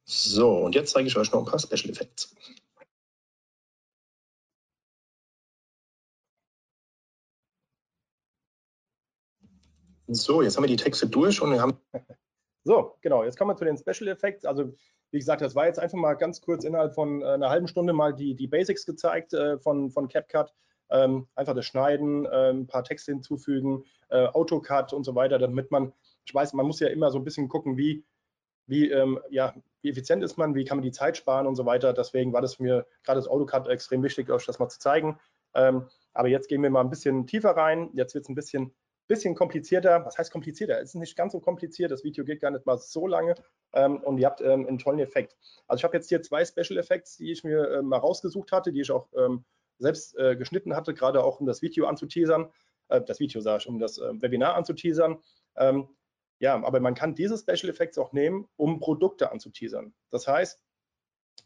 [0.04, 2.34] So, und jetzt zeige ich euch noch ein paar Special Effects.
[10.12, 11.78] So, jetzt haben wir die Texte durch und wir haben.
[12.62, 14.44] So, genau, jetzt kommen wir zu den Special Effects.
[14.44, 14.74] Also,
[15.12, 17.94] wie gesagt, das war jetzt einfach mal ganz kurz innerhalb von äh, einer halben Stunde
[17.94, 20.52] mal die, die Basics gezeigt äh, von, von CapCut.
[20.90, 25.70] Ähm, einfach das Schneiden, äh, ein paar Texte hinzufügen, äh, AutoCut und so weiter, damit
[25.70, 25.94] man,
[26.26, 28.04] ich weiß, man muss ja immer so ein bisschen gucken, wie,
[28.66, 31.64] wie, ähm, ja, wie effizient ist man, wie kann man die Zeit sparen und so
[31.64, 31.94] weiter.
[31.94, 35.18] Deswegen war das mir gerade das AutoCut extrem wichtig, euch das mal zu zeigen.
[35.54, 37.88] Ähm, aber jetzt gehen wir mal ein bisschen tiefer rein.
[37.94, 38.74] Jetzt wird es ein bisschen
[39.10, 40.06] bisschen komplizierter.
[40.06, 40.80] Was heißt komplizierter?
[40.80, 41.90] Es ist nicht ganz so kompliziert.
[41.90, 43.34] Das Video geht gar nicht mal so lange
[43.72, 45.36] ähm, und ihr habt ähm, einen tollen Effekt.
[45.66, 48.70] Also ich habe jetzt hier zwei Special Effects, die ich mir ähm, mal rausgesucht hatte,
[48.70, 49.44] die ich auch ähm,
[49.78, 52.52] selbst äh, geschnitten hatte, gerade auch um das Video anzuteasern.
[52.88, 55.18] Äh, das Video sage ich, um das äh, Webinar anzuteasern.
[55.56, 55.88] Ähm,
[56.38, 59.92] ja, aber man kann diese Special Effects auch nehmen, um Produkte anzuteasern.
[60.10, 60.62] Das heißt,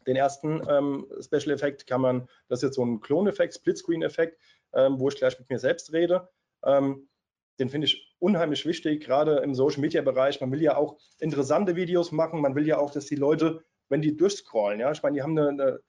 [0.05, 4.39] den ersten ähm, Special Effekt kann man, das ist jetzt so ein Klon-Effekt, Splitscreen-Effekt,
[4.71, 6.27] wo ich gleich mit mir selbst rede.
[6.65, 7.07] Ähm,
[7.59, 10.41] den finde ich unheimlich wichtig, gerade im Social Media Bereich.
[10.41, 12.41] Man will ja auch interessante Videos machen.
[12.41, 15.37] Man will ja auch, dass die Leute, wenn die durchscrollen, ja, ich meine, die haben
[15.37, 15.79] eine, eine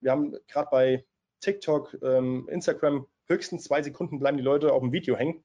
[0.00, 1.04] wir haben gerade bei
[1.40, 5.44] TikTok, ähm, Instagram höchstens zwei Sekunden bleiben die Leute auf dem Video hängen.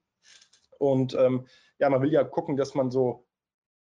[0.77, 1.47] Und ähm,
[1.79, 3.25] ja, man will ja gucken, dass man so,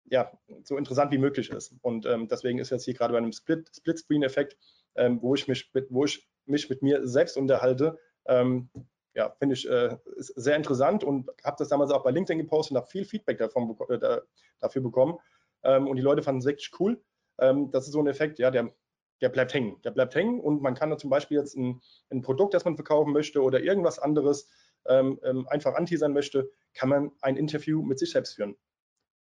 [0.05, 0.31] ja,
[0.63, 1.73] so interessant wie möglich ist.
[1.81, 4.57] Und ähm, deswegen ist jetzt hier gerade bei einem Split, Split-Screen-Effekt,
[4.95, 8.69] ähm, wo ich mich mit, wo ich mich mit mir selbst unterhalte, ähm,
[9.15, 12.77] ja, finde ich äh, sehr interessant und habe das damals auch bei LinkedIn gepostet und
[12.77, 14.21] habe viel Feedback davon, äh, da,
[14.59, 15.17] dafür bekommen.
[15.63, 17.01] Ähm, und die Leute fanden es wirklich cool.
[17.39, 18.73] Ähm, das ist so ein Effekt, ja, der,
[19.21, 19.81] der bleibt hängen.
[19.83, 22.75] Der bleibt hängen und man kann da zum Beispiel jetzt ein, ein Produkt, das man
[22.75, 24.49] verkaufen möchte oder irgendwas anderes
[24.87, 28.55] ähm, ähm einfach anteasern möchte, kann man ein Interview mit sich selbst führen.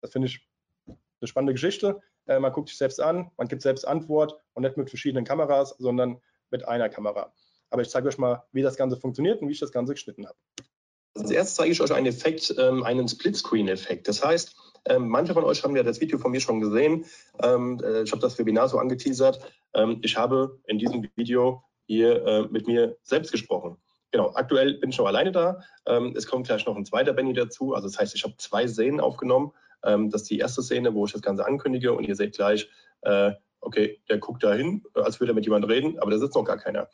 [0.01, 0.45] Das finde ich
[1.21, 2.01] eine spannende Geschichte.
[2.25, 5.75] Äh, man guckt sich selbst an, man gibt selbst Antwort und nicht mit verschiedenen Kameras,
[5.79, 7.33] sondern mit einer Kamera.
[7.75, 10.25] Aber ich zeige euch mal, wie das Ganze funktioniert und wie ich das Ganze geschnitten
[10.25, 10.37] habe.
[11.13, 14.07] Als erstes zeige ich euch einen Effekt, ähm, einen Splitscreen-Effekt.
[14.07, 17.03] Das heißt, ähm, manche von euch haben ja das Video von mir schon gesehen.
[17.43, 19.41] Ähm, äh, ich habe das Webinar so angeteasert.
[19.73, 23.75] Ähm, ich habe in diesem Video hier äh, mit mir selbst gesprochen.
[24.13, 25.59] Genau, aktuell bin ich noch alleine da.
[25.85, 27.73] Ähm, es kommt gleich noch ein zweiter Benny dazu.
[27.73, 29.51] Also das heißt, ich habe zwei Szenen aufgenommen.
[29.83, 32.69] Ähm, das ist die erste Szene, wo ich das Ganze ankündige und ihr seht gleich,
[33.01, 36.35] äh, okay, der guckt da hin, als würde er mit jemandem reden, aber da sitzt
[36.35, 36.87] noch gar keiner.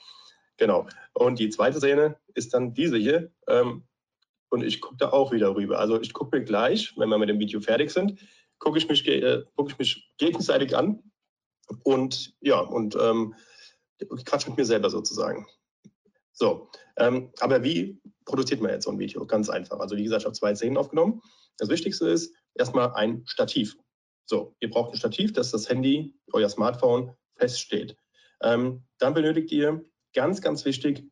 [0.58, 0.88] Genau.
[1.14, 3.32] Und die zweite Szene ist dann diese hier.
[3.48, 3.84] Ähm,
[4.50, 5.80] und ich gucke da auch wieder rüber.
[5.80, 8.20] Also ich gucke mir gleich, wenn wir mit dem Video fertig sind,
[8.60, 11.02] gucke ich, mich, äh, guck ich mich gegenseitig an
[11.84, 13.34] und ja, und ähm,
[14.26, 15.48] quatsch mit mir selber sozusagen.
[16.34, 19.26] So, ähm, aber wie produziert man jetzt so ein Video?
[19.26, 19.80] Ganz einfach.
[19.80, 21.22] Also wie gesagt, ich habe zwei Szenen aufgenommen.
[21.58, 23.78] Das Wichtigste ist erstmal ein Stativ.
[24.26, 27.96] So, ihr braucht ein Stativ, dass das Handy, euer Smartphone feststeht.
[28.42, 31.04] Ähm, dann benötigt ihr, ganz, ganz wichtig,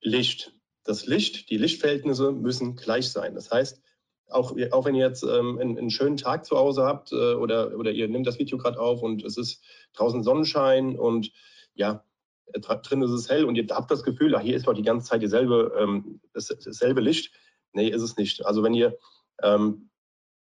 [0.00, 0.52] Licht.
[0.84, 3.34] Das Licht, die Lichtverhältnisse müssen gleich sein.
[3.34, 3.82] Das heißt,
[4.28, 7.76] auch, auch wenn ihr jetzt ähm, einen, einen, schönen Tag zu Hause habt äh, oder,
[7.76, 9.62] oder ihr nehmt das Video gerade auf und es ist
[9.94, 11.32] draußen Sonnenschein und
[11.74, 12.04] ja,
[12.52, 15.06] drin ist es hell und ihr habt das Gefühl, ach, hier ist doch die ganze
[15.06, 17.32] Zeit dieselbe, ähm, dasselbe Licht.
[17.72, 18.46] Nee, ist es nicht.
[18.46, 18.96] Also wenn ihr,
[19.42, 19.90] ähm,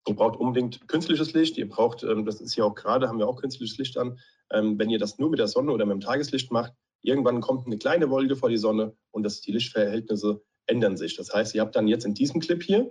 [0.07, 3.29] ihr braucht unbedingt künstliches Licht, ihr braucht, ähm, das ist ja auch gerade, haben wir
[3.29, 4.19] auch künstliches Licht an,
[4.51, 6.73] ähm, wenn ihr das nur mit der Sonne oder mit dem Tageslicht macht,
[7.05, 11.17] irgendwann kommt eine kleine Wolke vor die Sonne und das, die Lichtverhältnisse ändern sich.
[11.17, 12.91] Das heißt, ihr habt dann jetzt in diesem Clip hier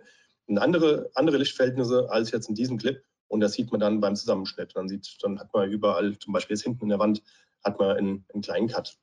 [0.56, 4.76] andere, andere Lichtverhältnisse als jetzt in diesem Clip und das sieht man dann beim Zusammenschnitt.
[4.76, 7.24] Dann, sieht, dann hat man überall, zum Beispiel jetzt hinten in der Wand,
[7.64, 8.96] hat man einen, einen kleinen Cut.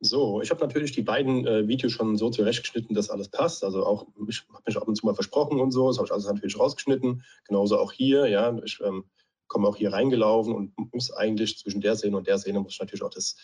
[0.00, 3.64] So, ich habe natürlich die beiden äh, Videos schon so zurechtgeschnitten, dass alles passt.
[3.64, 6.12] Also auch, ich habe mich ab und zu mal versprochen und so, das habe ich
[6.12, 7.22] alles natürlich rausgeschnitten.
[7.46, 9.04] Genauso auch hier, ja, ich ähm,
[9.46, 12.80] komme auch hier reingelaufen und muss eigentlich zwischen der Szene und der Szene muss ich
[12.80, 13.36] natürlich auch das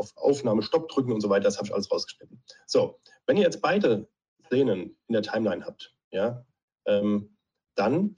[0.00, 1.44] auf Aufnahme Stopp drücken und so weiter.
[1.44, 2.42] Das habe ich alles rausgeschnitten.
[2.66, 4.08] So, wenn ihr jetzt beide
[4.46, 6.44] Szenen in der Timeline habt, ja,
[6.86, 7.36] ähm,
[7.76, 8.16] dann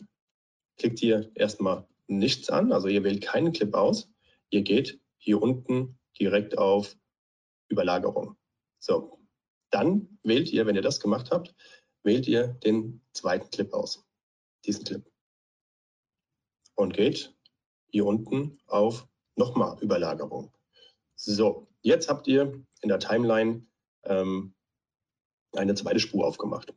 [0.78, 4.10] klickt ihr erstmal nichts an, also ihr wählt keinen Clip aus.
[4.50, 6.96] Ihr geht hier unten direkt auf
[7.68, 8.36] Überlagerung.
[8.78, 9.18] So,
[9.70, 11.54] dann wählt ihr, wenn ihr das gemacht habt,
[12.04, 14.04] wählt ihr den zweiten Clip aus,
[14.64, 15.10] diesen Clip.
[16.74, 17.34] Und geht
[17.88, 20.52] hier unten auf nochmal Überlagerung.
[21.14, 23.66] So, jetzt habt ihr in der Timeline
[24.04, 24.54] ähm,
[25.54, 26.74] eine zweite Spur aufgemacht.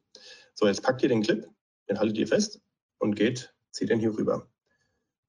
[0.53, 1.47] So, jetzt packt ihr den Clip,
[1.89, 2.61] den haltet ihr fest
[2.99, 4.49] und geht, zieht den hier rüber.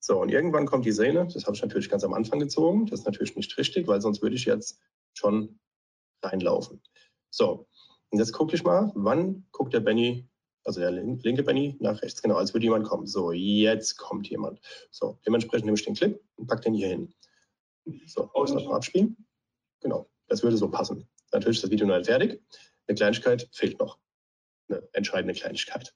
[0.00, 3.00] So, und irgendwann kommt die Sehne, das habe ich natürlich ganz am Anfang gezogen, das
[3.00, 4.78] ist natürlich nicht richtig, weil sonst würde ich jetzt
[5.14, 5.58] schon
[6.22, 6.80] reinlaufen.
[7.30, 7.66] So,
[8.10, 10.28] und jetzt gucke ich mal, wann guckt der Benny,
[10.64, 13.06] also der linke Benny nach rechts, genau, als würde jemand kommen.
[13.06, 14.60] So, jetzt kommt jemand.
[14.90, 17.14] So, dementsprechend nehme ich den Clip und packe den hier hin.
[18.06, 19.25] So, muss mal abspielen.
[19.86, 21.08] Genau, das würde so passen.
[21.32, 22.42] Natürlich ist das Video noch nicht fertig.
[22.88, 24.00] Eine Kleinigkeit fehlt noch.
[24.68, 25.94] Eine entscheidende Kleinigkeit.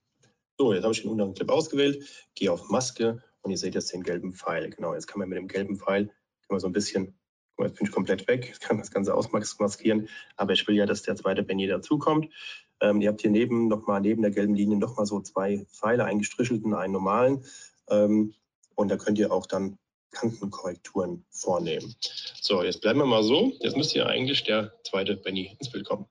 [0.56, 3.92] So, jetzt habe ich den unteren Clip ausgewählt, gehe auf Maske und ihr seht jetzt
[3.92, 4.70] den gelben Pfeil.
[4.70, 6.08] Genau, jetzt kann man mit dem gelben Pfeil
[6.48, 7.16] man so ein bisschen
[7.58, 11.02] Jetzt bin ich komplett weg, ich kann das Ganze ausmaskieren, aber ich will ja, dass
[11.02, 12.32] der zweite Benny dazukommt.
[12.80, 16.20] Ähm, ihr habt hier neben nochmal neben der gelben Linie nochmal so zwei Pfeile, einen
[16.20, 17.44] gestrichelten, einen normalen.
[17.90, 18.34] Ähm,
[18.76, 19.76] und da könnt ihr auch dann
[20.12, 21.94] Kantenkorrekturen vornehmen.
[22.40, 23.52] So, jetzt bleiben wir mal so.
[23.60, 26.06] Jetzt müsste ja eigentlich der zweite Benny ins Bild kommen.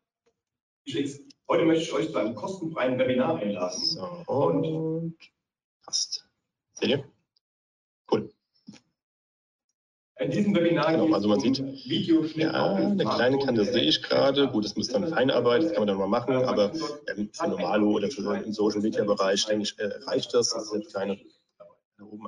[1.48, 3.84] Heute möchte ich euch zu einem kostenfreien Webinar einladen.
[3.84, 5.16] So, und
[5.84, 6.28] passt.
[6.74, 7.04] Seht ihr?
[8.12, 8.32] Cool.
[10.20, 11.60] In diesem Webinar genau, also man sieht,
[12.36, 14.50] ja, eine kleine Kante sehe ich gerade.
[14.50, 16.74] Gut, das muss dann Feinarbeit, das kann man dann mal machen, aber
[17.16, 20.50] ähm, für Normalo oder für den Social Media Bereich, denke ich, äh, reicht das.
[20.50, 21.20] Das ist eine kleine
[22.02, 22.28] oben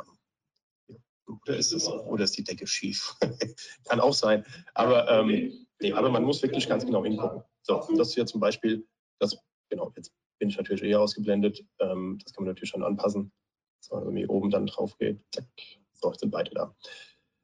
[1.42, 3.16] oder ist es oder ist die Decke schief?
[3.86, 4.46] kann auch sein.
[4.74, 7.44] Aber, ähm, nee, aber man muss wirklich ganz genau hingucken.
[7.64, 8.88] So, das hier zum Beispiel,
[9.20, 9.38] das,
[9.70, 11.64] genau, jetzt bin ich natürlich eher ausgeblendet.
[11.80, 13.32] Ähm, das kann man natürlich schon anpassen.
[13.80, 15.46] So, wenn man hier oben dann drauf geht, zack,
[15.94, 16.76] so, jetzt sind beide da.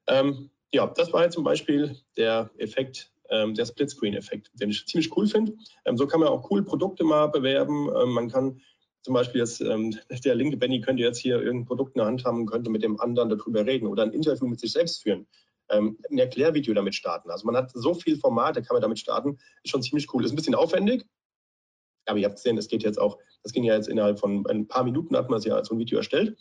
[0.08, 5.16] Ähm, ja, das war jetzt zum Beispiel der Effekt, ähm, der Splitscreen-Effekt, den ich ziemlich
[5.16, 5.54] cool finde.
[5.84, 7.88] Ähm, so kann man auch cool Produkte mal bewerben.
[7.96, 8.60] Ähm, man kann
[9.08, 12.26] zum Beispiel jetzt, ähm, der linke Benny könnte jetzt hier irgendein Produkt in der Hand
[12.26, 15.26] haben und könnte mit dem anderen darüber reden oder ein Interview mit sich selbst führen.
[15.70, 17.30] Ähm, ein Erklärvideo damit starten.
[17.30, 19.38] Also man hat so viel Formate, kann man damit starten.
[19.62, 20.26] Ist schon ziemlich cool.
[20.26, 21.06] Ist ein bisschen aufwendig,
[22.04, 24.68] aber ihr habt gesehen, es geht jetzt auch, das ging ja jetzt innerhalb von ein
[24.68, 26.36] paar Minuten, hat man es ja so ein Video erstellt.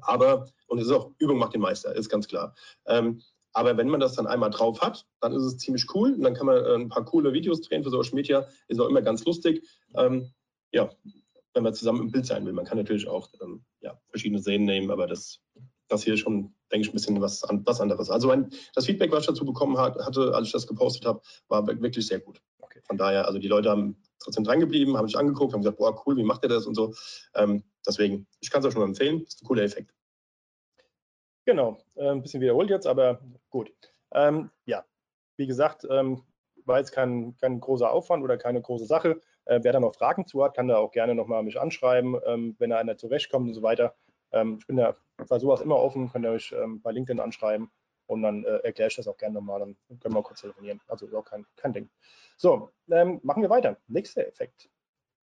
[0.00, 2.54] Aber, und es ist auch, Übung macht den Meister, ist ganz klar.
[2.86, 3.20] Ähm,
[3.52, 6.32] aber wenn man das dann einmal drauf hat, dann ist es ziemlich cool und dann
[6.32, 9.22] kann man äh, ein paar coole Videos drehen für Social Media, ist auch immer ganz
[9.26, 9.68] lustig.
[9.94, 10.32] Ähm,
[10.72, 10.90] ja,
[11.54, 12.52] wenn man zusammen im Bild sein will.
[12.52, 15.40] Man kann natürlich auch ähm, ja, verschiedene Szenen nehmen, aber das,
[15.88, 18.10] das hier schon, denke ich, ein bisschen was, was anderes.
[18.10, 21.22] Also mein, das Feedback, was ich dazu bekommen hat, hatte, als ich das gepostet habe,
[21.48, 22.42] war wirklich sehr gut.
[22.58, 22.80] Okay.
[22.86, 26.02] Von daher, also die Leute haben trotzdem dran geblieben, haben sich angeguckt, haben gesagt, boah,
[26.06, 26.92] cool, wie macht ihr das und so.
[27.34, 29.94] Ähm, deswegen, ich kann es euch schon mal empfehlen, das ist ein cooler Effekt.
[31.46, 33.20] Genau, äh, ein bisschen wiederholt jetzt, aber
[33.50, 33.70] gut.
[34.12, 34.84] Ähm, ja,
[35.36, 36.22] wie gesagt, ähm,
[36.64, 39.20] war jetzt kein, kein großer Aufwand oder keine große Sache.
[39.46, 42.56] Äh, wer da noch Fragen zu hat, kann da auch gerne nochmal mich anschreiben, ähm,
[42.58, 43.94] wenn da einer zurechtkommt und so weiter.
[44.32, 44.96] Ähm, ich bin da
[45.28, 47.70] bei sowas immer offen, könnt ihr euch ähm, bei LinkedIn anschreiben
[48.06, 50.80] und dann äh, erkläre ich das auch gerne nochmal, dann können wir kurz telefonieren.
[50.88, 51.90] Also auch kein, kein Ding.
[52.36, 53.76] So, ähm, machen wir weiter.
[53.86, 54.68] Nächster Effekt.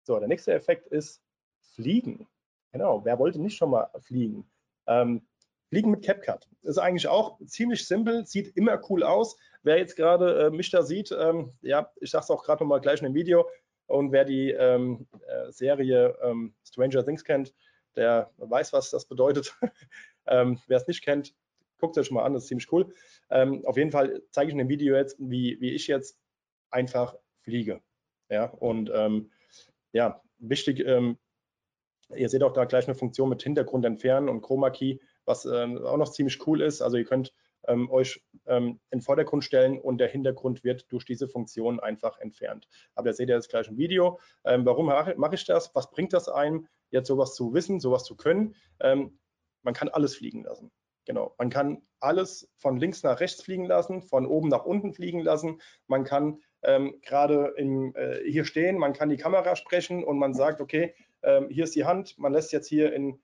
[0.04, 1.22] So, der nächste Effekt ist
[1.74, 2.28] Fliegen.
[2.72, 4.50] Genau, wer wollte nicht schon mal fliegen?
[4.86, 5.26] Ähm,
[5.68, 6.48] fliegen mit CapCut.
[6.62, 9.36] Ist eigentlich auch ziemlich simpel, sieht immer cool aus.
[9.62, 12.80] Wer jetzt gerade äh, mich da sieht, ähm, ja, ich sage es auch gerade nochmal
[12.80, 13.48] gleich in dem Video,
[13.87, 17.55] Und wer die ähm, äh, Serie ähm, Stranger Things kennt,
[17.97, 19.55] der weiß, was das bedeutet.
[20.26, 21.35] ähm, wer es nicht kennt,
[21.78, 22.95] guckt es euch mal an, das ist ziemlich cool.
[23.30, 26.18] Ähm, auf jeden Fall zeige ich in dem Video jetzt, wie, wie ich jetzt
[26.70, 27.83] einfach fliege.
[28.30, 29.30] Ja, und ähm,
[29.93, 31.18] ja, wichtig, ähm,
[32.14, 35.97] ihr seht auch da gleich eine Funktion mit Hintergrund entfernen und Chroma Key, was auch
[35.97, 36.83] noch ziemlich cool ist.
[36.83, 37.32] Also ihr könnt
[37.68, 42.18] ähm, euch ähm, in den Vordergrund stellen und der Hintergrund wird durch diese Funktion einfach
[42.18, 42.68] entfernt.
[42.94, 44.20] Aber da seht ihr das gleich im Video.
[44.44, 45.74] Ähm, warum mache ich das?
[45.74, 48.54] Was bringt das einem, jetzt sowas zu wissen, sowas zu können?
[48.80, 49.18] Ähm,
[49.62, 50.70] man kann alles fliegen lassen.
[51.04, 55.20] Genau, man kann alles von links nach rechts fliegen lassen, von oben nach unten fliegen
[55.20, 55.60] lassen.
[55.88, 60.60] Man kann ähm, gerade äh, hier stehen, man kann die Kamera sprechen und man sagt,
[60.60, 63.20] okay, ähm, hier ist die Hand, man lässt jetzt hier in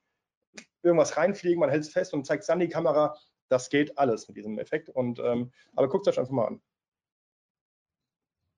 [0.82, 3.16] irgendwas reinfliegen, man hält es fest und zeigt es dann die Kamera.
[3.48, 4.88] Das geht alles mit diesem Effekt.
[4.88, 6.60] Und, ähm, aber guckt es euch einfach mal an.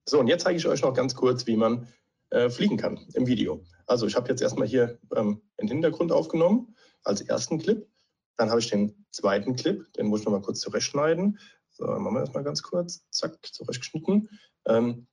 [0.09, 1.87] So, und jetzt zeige ich euch noch ganz kurz, wie man
[2.31, 3.65] äh, fliegen kann im Video.
[3.87, 6.75] Also ich habe jetzt erstmal hier ähm, den Hintergrund aufgenommen
[7.05, 7.89] als ersten Clip.
[8.37, 11.39] Dann habe ich den zweiten Clip, den muss ich noch mal kurz zurechtschneiden.
[11.71, 13.05] So, machen wir erstmal ganz kurz.
[13.11, 14.29] Zack, zurechtgeschnitten.
[14.67, 15.07] Ähm,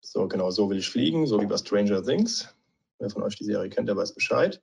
[0.00, 2.54] so, genau, so will ich fliegen, so wie bei Stranger Things.
[2.98, 4.62] Wer von euch die Serie kennt, der weiß Bescheid.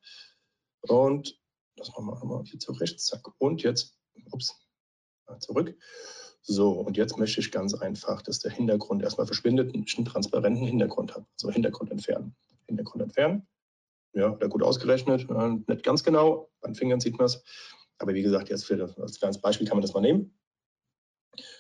[0.81, 1.39] Und
[1.75, 2.99] das machen wir einmal hier zurecht.
[2.99, 3.27] Zack.
[3.39, 3.96] Und jetzt
[4.32, 4.53] ups,
[5.39, 5.76] zurück.
[6.41, 10.05] So, und jetzt möchte ich ganz einfach, dass der Hintergrund erstmal verschwindet und ich einen
[10.05, 11.26] transparenten Hintergrund habe.
[11.36, 12.36] So, Hintergrund entfernen.
[12.68, 13.47] Hintergrund entfernen.
[14.13, 15.28] Ja, da gut ausgerechnet.
[15.68, 17.43] Nicht ganz genau, an Fingern sieht man es.
[17.97, 20.38] Aber wie gesagt, jetzt für das, als kleines Beispiel kann man das mal nehmen.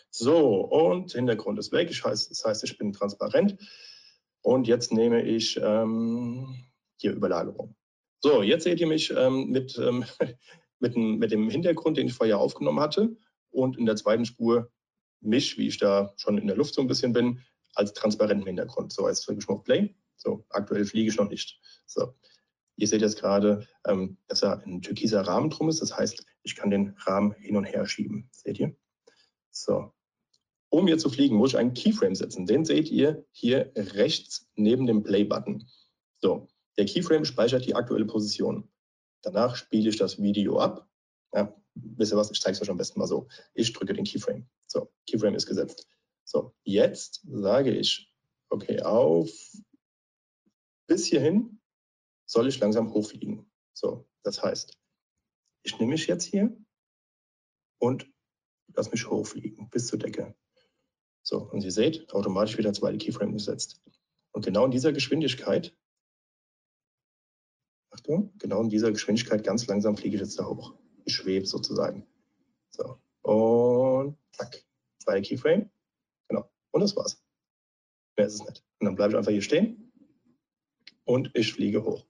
[0.09, 1.89] So, und Hintergrund ist weg.
[1.89, 3.57] Heißt, das heißt, ich bin transparent.
[4.41, 6.63] Und jetzt nehme ich ähm,
[6.95, 7.75] hier Überlagerung.
[8.21, 10.05] So, jetzt seht ihr mich ähm, mit ähm,
[10.79, 13.15] mit dem, mit dem Hintergrund, den ich vorher aufgenommen hatte
[13.49, 14.71] und in der zweiten Spur
[15.21, 17.41] mich, wie ich da schon in der Luft so ein bisschen bin,
[17.73, 18.91] als transparenten Hintergrund.
[18.93, 19.95] So, jetzt drücke ich mal auf Play.
[20.15, 21.59] So, aktuell fliege ich noch nicht.
[21.85, 22.13] So,
[22.75, 25.81] ihr seht jetzt gerade, ähm, dass da ein türkiser Rahmen drum ist.
[25.81, 28.29] Das heißt, ich kann den Rahmen hin und her schieben.
[28.31, 28.75] Seht ihr?
[29.51, 29.91] So.
[30.69, 32.45] Um hier zu fliegen, muss ich einen Keyframe setzen.
[32.45, 35.67] Den seht ihr hier rechts neben dem Play-Button.
[36.19, 36.47] So,
[36.77, 38.69] der Keyframe speichert die aktuelle Position.
[39.21, 40.87] Danach spiele ich das Video ab.
[41.33, 42.31] Ja, wisst ihr was?
[42.31, 43.27] Ich zeige es euch am besten mal so.
[43.53, 44.47] Ich drücke den Keyframe.
[44.67, 45.87] So, Keyframe ist gesetzt.
[46.23, 48.11] So, jetzt sage ich,
[48.49, 49.29] okay, auf
[50.87, 51.61] bis hierhin
[52.25, 53.49] soll ich langsam hochfliegen.
[53.73, 54.77] So, das heißt,
[55.63, 56.55] ich nehme mich jetzt hier
[57.79, 58.09] und
[58.73, 60.35] lasse mich hochfliegen bis zur Decke.
[61.23, 63.81] So, und ihr seht, automatisch wird der zweite Keyframe gesetzt.
[64.31, 65.75] Und genau in dieser Geschwindigkeit
[67.97, 70.75] Achtung, genau in dieser Geschwindigkeit ganz langsam fliege ich jetzt da hoch.
[71.05, 72.05] Ich schwebe sozusagen.
[72.69, 74.63] So, und zack,
[74.99, 75.71] zwei Keyframe.
[76.27, 77.23] Genau, und das war's.
[78.15, 78.63] Mehr ist es nicht.
[78.79, 79.91] Und dann bleibe ich einfach hier stehen
[81.05, 82.05] und ich fliege hoch.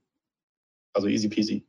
[0.91, 1.65] Also easy peasy.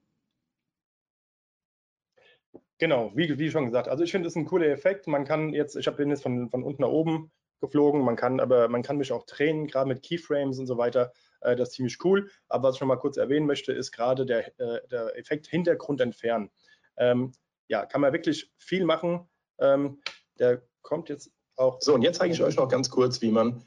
[2.78, 3.88] Genau, wie, wie schon gesagt.
[3.88, 5.06] Also ich finde, es ein cooler Effekt.
[5.06, 8.02] Man kann jetzt, ich habe den jetzt von, von unten nach oben geflogen.
[8.02, 11.12] Man kann aber, man kann mich auch trainen, gerade mit Keyframes und so weiter.
[11.40, 12.30] Äh, das ist ziemlich cool.
[12.48, 16.00] Aber was ich noch mal kurz erwähnen möchte, ist gerade der, äh, der Effekt Hintergrund
[16.00, 16.50] entfernen.
[16.96, 17.32] Ähm,
[17.68, 19.28] ja, kann man wirklich viel machen.
[19.58, 20.00] Ähm,
[20.38, 21.80] der kommt jetzt auch.
[21.80, 23.64] So, und jetzt zeige ich euch noch ganz kurz, wie man.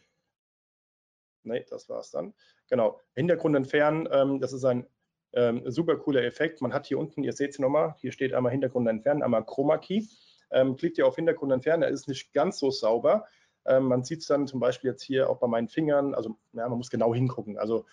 [1.43, 2.33] Ne, das war es dann.
[2.69, 4.07] Genau, Hintergrund entfernen.
[4.11, 4.87] Ähm, das ist ein
[5.33, 6.61] ähm, super cooler Effekt.
[6.61, 9.77] Man hat hier unten, ihr seht es nochmal, hier steht einmal Hintergrund entfernen, einmal Chroma
[9.77, 10.03] Key.
[10.51, 13.25] Ähm, klickt ihr auf Hintergrund entfernen, er ist nicht ganz so sauber.
[13.65, 16.13] Ähm, man sieht es dann zum Beispiel jetzt hier auch bei meinen Fingern.
[16.13, 17.57] Also ja, man muss genau hingucken.
[17.57, 17.85] Also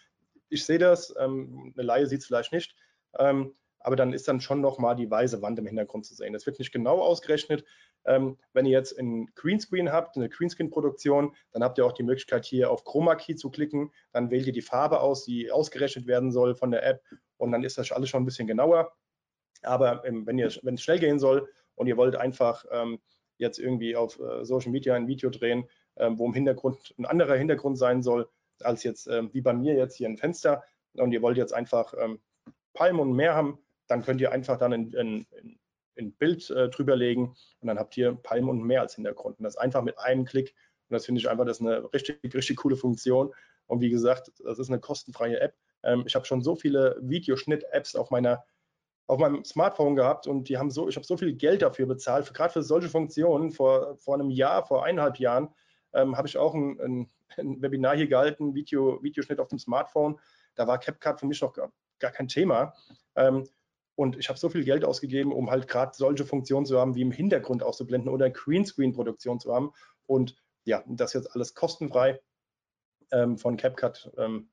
[0.49, 2.75] ich sehe das, ähm, eine Laie sieht es vielleicht nicht.
[3.19, 6.33] Ähm, aber dann ist dann schon nochmal die weiße Wand im Hintergrund zu sehen.
[6.33, 7.64] Das wird nicht genau ausgerechnet.
[8.05, 12.45] Ähm, wenn ihr jetzt ein Greenscreen habt, eine Greenscreen-Produktion, dann habt ihr auch die Möglichkeit
[12.45, 13.93] hier auf Chroma Key zu klicken.
[14.12, 17.03] Dann wählt ihr die Farbe aus, die ausgerechnet werden soll von der App
[17.37, 18.93] und dann ist das alles schon ein bisschen genauer.
[19.62, 23.01] Aber ähm, wenn, es schnell gehen soll und ihr wollt einfach ähm,
[23.39, 27.36] jetzt irgendwie auf äh, Social Media ein Video drehen, ähm, wo im Hintergrund ein anderer
[27.36, 28.28] Hintergrund sein soll,
[28.61, 30.62] als jetzt ähm, wie bei mir jetzt hier ein Fenster
[30.95, 32.20] und ihr wollt jetzt einfach ähm,
[32.74, 35.26] Palmen und Meer haben, dann könnt ihr einfach dann ein, ein,
[35.99, 39.39] ein Bild äh, drüber legen und dann habt ihr Palmen und Meer als Hintergrund.
[39.39, 40.55] Und das einfach mit einem Klick.
[40.89, 43.32] Und das finde ich einfach, das ist eine richtig, richtig coole Funktion.
[43.66, 45.55] Und wie gesagt, das ist eine kostenfreie App.
[46.07, 48.43] Ich habe schon so viele Videoschnitt-Apps auf meiner
[49.09, 52.33] auf meinem Smartphone gehabt und die haben so, ich habe so viel Geld dafür bezahlt,
[52.35, 53.51] gerade für solche Funktionen.
[53.51, 55.49] Vor, vor einem Jahr, vor eineinhalb Jahren,
[55.95, 60.21] ähm, habe ich auch ein, ein, ein, Webinar hier gehalten, Video, Videoschnitt auf dem Smartphone.
[60.55, 62.75] Da war CapCut für mich noch gar, gar kein Thema.
[63.17, 63.49] Ähm,
[63.95, 67.03] und ich habe so viel Geld ausgegeben, um halt gerade solche Funktionen zu haben, wie
[67.03, 69.73] im Hintergrund auszublenden oder Greenscreen-Produktion zu haben.
[70.07, 72.21] Und ja, das jetzt alles kostenfrei.
[73.11, 74.51] ähm, von CapCut ähm,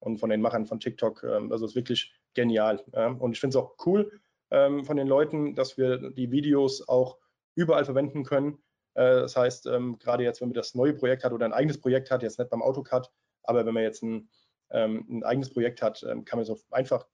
[0.00, 1.24] und von den Machern von TikTok.
[1.24, 2.84] Ähm, also es ist wirklich genial.
[2.92, 3.08] Ja?
[3.08, 4.20] Und ich finde es auch cool
[4.50, 7.18] ähm, von den Leuten, dass wir die Videos auch
[7.56, 8.58] überall verwenden können.
[8.94, 11.80] Äh, das heißt, ähm, gerade jetzt, wenn man das neue Projekt hat oder ein eigenes
[11.80, 13.10] Projekt hat, jetzt nicht beim AutoCAD,
[13.42, 14.28] aber wenn man jetzt ein,
[14.70, 17.06] ähm, ein eigenes Projekt hat, ähm, kann man so einfach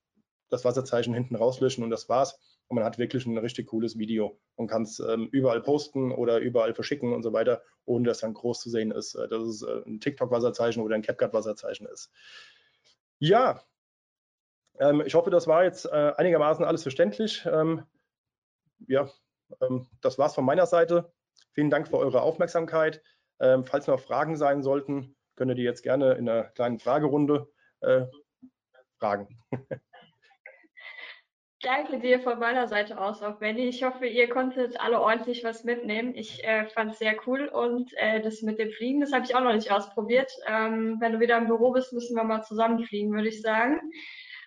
[0.51, 2.39] das Wasserzeichen hinten rauslöschen und das war's.
[2.69, 6.39] Und man hat wirklich ein richtig cooles Video und kann es ähm, überall posten oder
[6.39, 9.63] überall verschicken und so weiter, ohne dass dann groß zu sehen ist, äh, dass es
[9.63, 12.11] äh, ein TikTok-Wasserzeichen oder ein CapCut-Wasserzeichen ist.
[13.19, 13.63] Ja,
[14.79, 17.47] ähm, ich hoffe, das war jetzt äh, einigermaßen alles verständlich.
[17.47, 17.85] Ähm,
[18.87, 19.09] ja,
[19.61, 21.13] ähm, das war's von meiner Seite.
[21.53, 23.03] Vielen Dank für eure Aufmerksamkeit.
[23.41, 27.49] Ähm, falls noch Fragen sein sollten, könnt ihr die jetzt gerne in einer kleinen Fragerunde
[27.81, 28.07] äh,
[28.99, 29.29] fragen.
[31.63, 33.69] Danke dir von meiner Seite aus auch, Benny.
[33.69, 36.15] Ich hoffe, ihr konntet alle ordentlich was mitnehmen.
[36.15, 39.35] Ich äh, fand es sehr cool und äh, das mit dem Fliegen, das habe ich
[39.35, 40.31] auch noch nicht ausprobiert.
[40.47, 43.81] Ähm, wenn du wieder im Büro bist, müssen wir mal zusammen fliegen, würde ich sagen.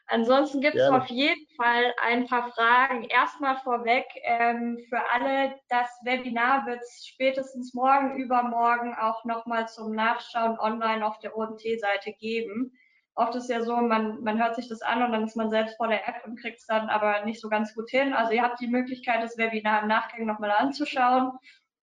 [0.08, 3.04] Ansonsten gibt es auf jeden Fall ein paar Fragen.
[3.04, 9.94] Erstmal vorweg ähm, für alle, das Webinar wird es spätestens morgen, übermorgen auch nochmal zum
[9.94, 12.72] Nachschauen online auf der OMT-Seite geben
[13.18, 15.76] oft ist ja so, man, man hört sich das an und dann ist man selbst
[15.78, 18.14] vor der App und kriegt es dann aber nicht so ganz gut hin.
[18.14, 21.32] Also ihr habt die Möglichkeit, das Webinar im Nachgang nochmal anzuschauen,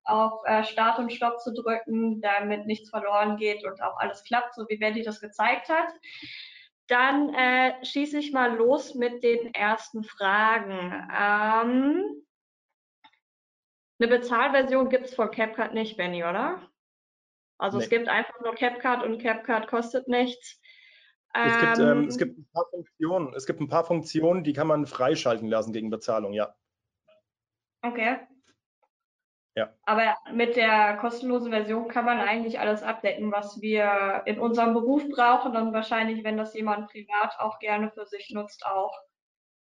[0.04, 4.54] auf äh, Start und Stopp zu drücken, damit nichts verloren geht und auch alles klappt,
[4.54, 5.88] so wie Betty das gezeigt hat.
[6.88, 10.92] Dann äh, schieße ich mal los mit den ersten Fragen.
[11.10, 12.24] Ähm,
[13.98, 16.60] eine Bezahlversion gibt es von CapCut nicht, Benny, oder?
[17.58, 17.84] Also nee.
[17.84, 20.60] es gibt einfach nur CapCut und CapCut kostet nichts.
[21.32, 22.18] Es gibt, ähm, es, ähm.
[22.18, 25.90] gibt ein paar Funktionen, es gibt ein paar Funktionen, die kann man freischalten lassen gegen
[25.90, 26.54] Bezahlung, ja.
[27.82, 28.18] Okay.
[29.56, 29.72] Ja.
[29.84, 35.08] Aber mit der kostenlosen Version kann man eigentlich alles abdecken, was wir in unserem Beruf
[35.08, 38.98] brauchen und wahrscheinlich, wenn das jemand privat auch gerne für sich nutzt, auch.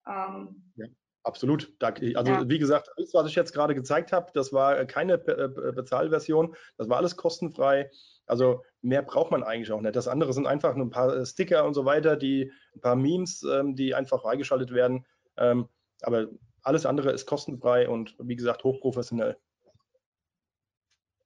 [0.07, 0.85] Ähm, ja,
[1.23, 1.73] absolut.
[1.81, 2.47] Also ja.
[2.47, 6.97] wie gesagt, alles, was ich jetzt gerade gezeigt habe, das war keine Bezahlversion, das war
[6.97, 7.89] alles kostenfrei.
[8.27, 9.95] Also mehr braucht man eigentlich auch nicht.
[9.95, 12.95] Das andere sind einfach nur ein paar äh, Sticker und so weiter, die ein paar
[12.95, 15.07] Memes, ähm, die einfach freigeschaltet werden.
[15.35, 15.67] Ähm,
[16.03, 16.27] aber
[16.61, 19.35] alles andere ist kostenfrei und wie gesagt hochprofessionell.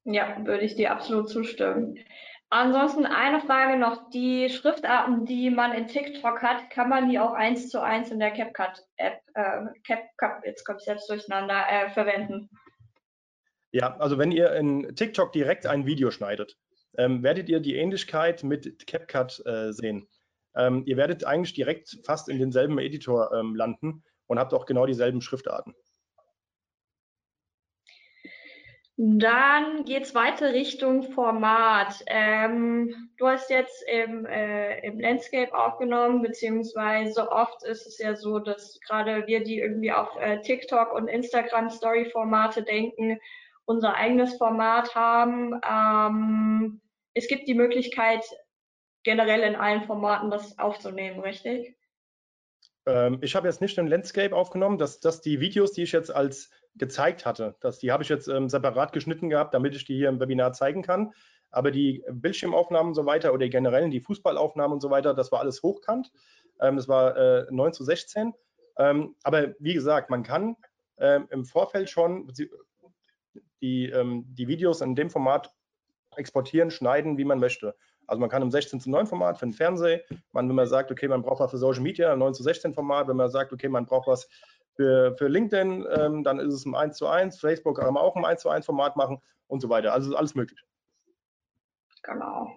[0.05, 1.97] Ja, würde ich dir absolut zustimmen.
[2.49, 4.09] Ansonsten eine Frage noch.
[4.11, 8.19] Die Schriftarten, die man in TikTok hat, kann man die auch eins zu eins in
[8.19, 12.49] der CapCut-App, äh, CapCut, jetzt kommt selbst durcheinander, äh, verwenden?
[13.71, 16.55] Ja, also wenn ihr in TikTok direkt ein Video schneidet,
[16.95, 20.07] ähm, werdet ihr die Ähnlichkeit mit CapCut äh, sehen.
[20.55, 24.85] Ähm, ihr werdet eigentlich direkt fast in denselben Editor ähm, landen und habt auch genau
[24.85, 25.73] dieselben Schriftarten.
[28.95, 32.03] Dann geht es weiter Richtung Format.
[32.05, 38.37] Ähm, du hast jetzt im, äh, im, Landscape aufgenommen, beziehungsweise oft ist es ja so,
[38.37, 43.19] dass gerade wir, die irgendwie auf äh, TikTok und Instagram Story-Formate denken,
[43.65, 45.59] unser eigenes Format haben.
[45.67, 46.81] Ähm,
[47.15, 48.23] es gibt die Möglichkeit,
[49.01, 51.75] generell in allen Formaten das aufzunehmen, richtig?
[52.85, 56.13] Ähm, ich habe jetzt nicht den Landscape aufgenommen, dass, dass die Videos, die ich jetzt
[56.13, 59.95] als gezeigt hatte, dass die habe ich jetzt ähm, separat geschnitten gehabt, damit ich die
[59.95, 61.13] hier im Webinar zeigen kann.
[61.51, 65.39] Aber die Bildschirmaufnahmen und so weiter oder generell die Fußballaufnahmen und so weiter, das war
[65.39, 66.11] alles hochkant.
[66.59, 68.33] Ähm, das war äh, 9 zu 16.
[68.77, 70.55] Ähm, aber wie gesagt, man kann
[70.97, 72.31] ähm, im Vorfeld schon
[73.61, 75.53] die, ähm, die Videos in dem Format
[76.15, 77.75] exportieren, schneiden, wie man möchte.
[78.07, 80.01] Also man kann im 16 zu 9 Format für den Fernseher,
[80.33, 83.07] wenn man sagt, okay, man braucht was für Social Media, im 9 zu 16 Format,
[83.07, 84.27] wenn man sagt, okay, man braucht was
[84.75, 88.15] für, für LinkedIn, ähm, dann ist es im 1 zu 1, Facebook kann man auch
[88.15, 89.93] im 1 zu 1 Format machen und so weiter.
[89.93, 90.59] Also ist alles möglich.
[92.03, 92.51] Genau.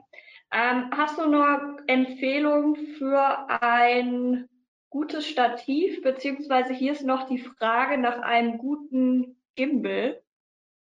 [0.53, 4.49] Ähm, hast du noch Empfehlungen für ein
[4.91, 10.23] gutes Stativ, beziehungsweise hier ist noch die Frage nach einem guten Gimbal.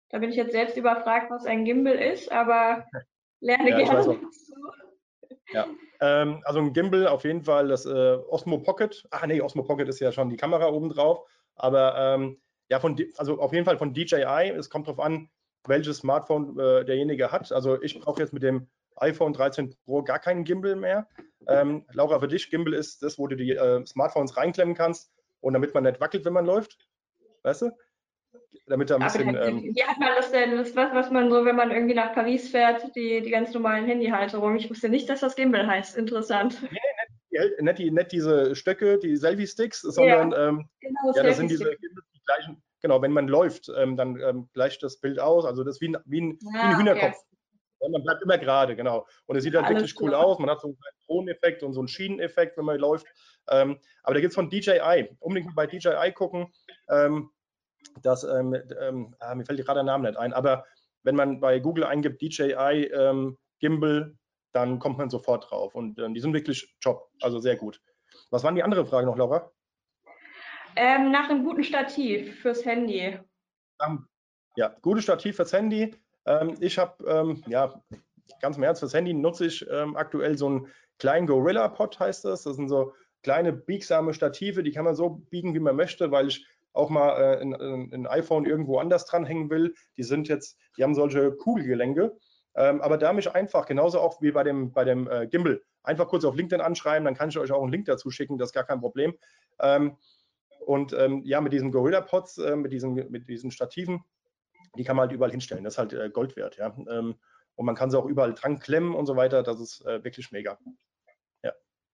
[0.09, 2.85] Da bin ich jetzt selbst überfragt, was ein Gimbal ist, aber
[3.39, 4.19] lerne ja, gerne dazu.
[5.51, 5.67] Ja,
[5.99, 9.05] ähm, also ein Gimbal auf jeden Fall das äh, Osmo Pocket.
[9.11, 11.25] Ach nee, Osmo Pocket ist ja schon die Kamera oben drauf.
[11.55, 14.53] Aber ähm, ja, von, also auf jeden Fall von DJI.
[14.57, 15.29] Es kommt darauf an,
[15.65, 17.51] welches Smartphone äh, derjenige hat.
[17.51, 21.07] Also ich brauche jetzt mit dem iPhone 13 Pro gar keinen Gimbal mehr.
[21.47, 25.53] Ähm, Laura, für dich, Gimbal ist das, wo du die äh, Smartphones reinklemmen kannst und
[25.53, 26.77] damit man nicht wackelt, wenn man läuft.
[27.43, 27.71] Weißt du?
[28.67, 29.35] Damit er ein bisschen.
[29.35, 30.57] Ähm, wie hat man das denn?
[30.57, 33.53] Das ist was, was man so, wenn man irgendwie nach Paris fährt, die, die ganz
[33.53, 34.57] normalen Handyhalterungen.
[34.57, 35.97] Ich wusste nicht, dass das Gimbal heißt.
[35.97, 36.61] Interessant.
[36.61, 41.37] Nee, nicht, nicht, die, nicht diese Stöcke, die Selfie-Sticks, sondern ja, ähm, genau, ja, das
[41.37, 42.61] sind diese die gleichen.
[42.81, 45.45] Genau, wenn man läuft, ähm, dann ähm, gleicht das Bild aus.
[45.45, 47.15] Also das ist wie ein, wie ein, ja, wie ein Hühnerkopf.
[47.79, 47.91] Okay.
[47.91, 49.05] Man bleibt immer gerade, genau.
[49.25, 50.25] Und es sieht halt Alles wirklich cool klar.
[50.25, 50.39] aus.
[50.39, 53.07] Man hat so einen Throneffekt und so einen Schieneneffekt, wenn man läuft.
[53.49, 55.09] Ähm, aber da gibt es von DJI.
[55.19, 56.47] Unbedingt mal bei DJI gucken.
[56.89, 57.29] Ähm,
[58.01, 60.65] das, ähm, ähm, ah, mir fällt gerade der Name nicht ein, aber
[61.03, 64.15] wenn man bei Google eingibt DJI ähm, Gimbal,
[64.53, 65.75] dann kommt man sofort drauf.
[65.75, 67.81] Und ähm, die sind wirklich top, also sehr gut.
[68.29, 69.51] Was waren die andere Frage noch, Laura?
[70.75, 73.19] Ähm, nach einem guten Stativ fürs Handy.
[74.55, 75.95] Ja, gutes Stativ fürs Handy.
[76.25, 77.83] Ähm, ich habe, ja,
[78.41, 80.67] ganz im Ernst, fürs Handy nutze ich aktuell so einen
[80.99, 82.43] kleinen Gorilla Pod, heißt das.
[82.43, 86.27] Das sind so kleine biegsame Stative, die kann man so biegen, wie man möchte, weil
[86.27, 87.53] ich auch mal äh, ein,
[87.93, 89.73] ein iPhone irgendwo anders dranhängen will.
[89.97, 92.17] Die sind jetzt, die haben solche Kugelgelenke.
[92.55, 96.07] Ähm, aber da mich einfach, genauso auch wie bei dem, bei dem äh, Gimbal, einfach
[96.07, 98.53] kurz auf LinkedIn anschreiben, dann kann ich euch auch einen Link dazu schicken, das ist
[98.53, 99.15] gar kein Problem.
[99.59, 99.97] Ähm,
[100.65, 104.03] und ähm, ja, mit diesen Gorilla Pods, äh, mit, diesen, mit diesen Stativen,
[104.77, 105.63] die kann man halt überall hinstellen.
[105.63, 106.75] Das ist halt äh, Gold wert, ja.
[106.89, 107.15] Ähm,
[107.55, 109.43] und man kann sie auch überall dran klemmen und so weiter.
[109.43, 110.57] Das ist äh, wirklich mega.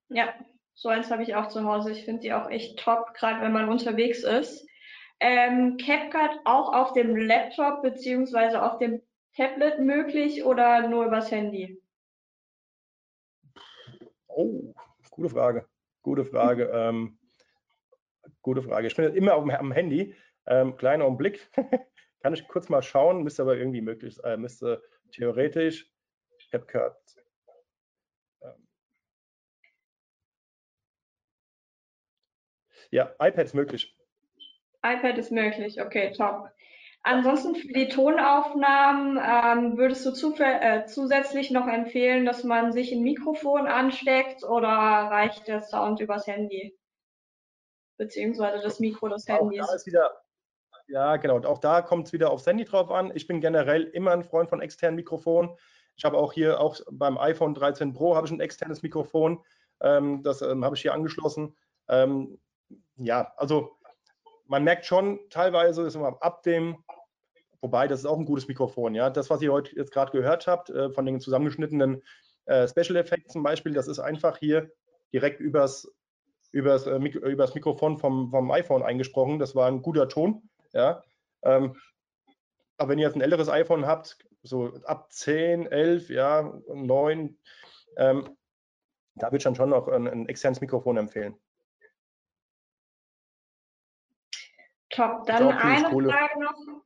[0.09, 0.33] Ja,
[0.73, 1.91] so eins habe ich auch zu Hause.
[1.91, 4.65] Ich finde die auch echt top, gerade wenn man unterwegs ist.
[5.21, 9.01] Ähm, CapCut auch auf dem Laptop beziehungsweise auf dem
[9.35, 11.81] Tablet möglich oder nur übers Handy?
[14.27, 14.73] Oh,
[15.11, 15.67] gute Frage.
[16.01, 16.69] Gute Frage.
[16.73, 17.19] Ähm,
[18.41, 18.87] gute Frage.
[18.87, 20.15] Ich bin jetzt immer am, am Handy.
[20.45, 21.49] Ähm, kleiner Augenblick.
[22.21, 25.89] Kann ich kurz mal schauen, müsste aber irgendwie möglich, äh, müsste theoretisch
[26.51, 26.95] CapCut.
[28.41, 28.67] Ähm,
[32.91, 33.95] ja, iPad ist möglich.
[34.83, 36.49] iPad ist möglich, okay, top.
[37.01, 43.03] Ansonsten für die Tonaufnahmen ähm, würdest du äh, zusätzlich noch empfehlen, dass man sich ein
[43.03, 46.77] Mikrofon ansteckt oder reicht der Sound übers Handy?
[47.97, 49.65] Beziehungsweise das Mikro des Auch Handys.
[49.65, 50.11] da ist wieder,
[50.87, 51.37] ja, genau.
[51.37, 53.11] und Auch da kommt es wieder aufs Handy drauf an.
[53.15, 55.51] Ich bin generell immer ein Freund von externen Mikrofonen.
[55.95, 59.43] Ich habe auch hier, auch beim iPhone 13 Pro, habe ich ein externes Mikrofon.
[59.81, 61.55] Ähm, das ähm, habe ich hier angeschlossen.
[61.87, 62.39] Ähm,
[62.97, 63.78] ja, also
[64.49, 66.83] man merkt schon teilweise, ist immer ab dem,
[67.61, 69.09] wobei das ist auch ein gutes Mikrofon, ja.
[69.09, 72.03] Das, was ihr heute jetzt gerade gehört habt, äh, von den zusammengeschnittenen
[72.45, 74.71] äh, Special Effects zum Beispiel, das ist einfach hier
[75.13, 75.87] direkt übers,
[76.51, 79.37] übers, äh, Mik übers Mikrofon vom, vom iPhone eingesprochen.
[79.37, 81.03] Das war ein guter Ton, ja.
[81.43, 81.75] Ähm,
[82.77, 87.37] aber wenn ihr jetzt ein älteres iPhone habt, so ab 10, 11, ja, 9,
[87.97, 88.29] ähm,
[89.13, 91.35] da würde ich dann schon noch ein, ein externes Mikrofon empfehlen.
[94.99, 95.25] Top.
[95.27, 95.89] Dann eine.
[95.89, 96.83] Frage noch.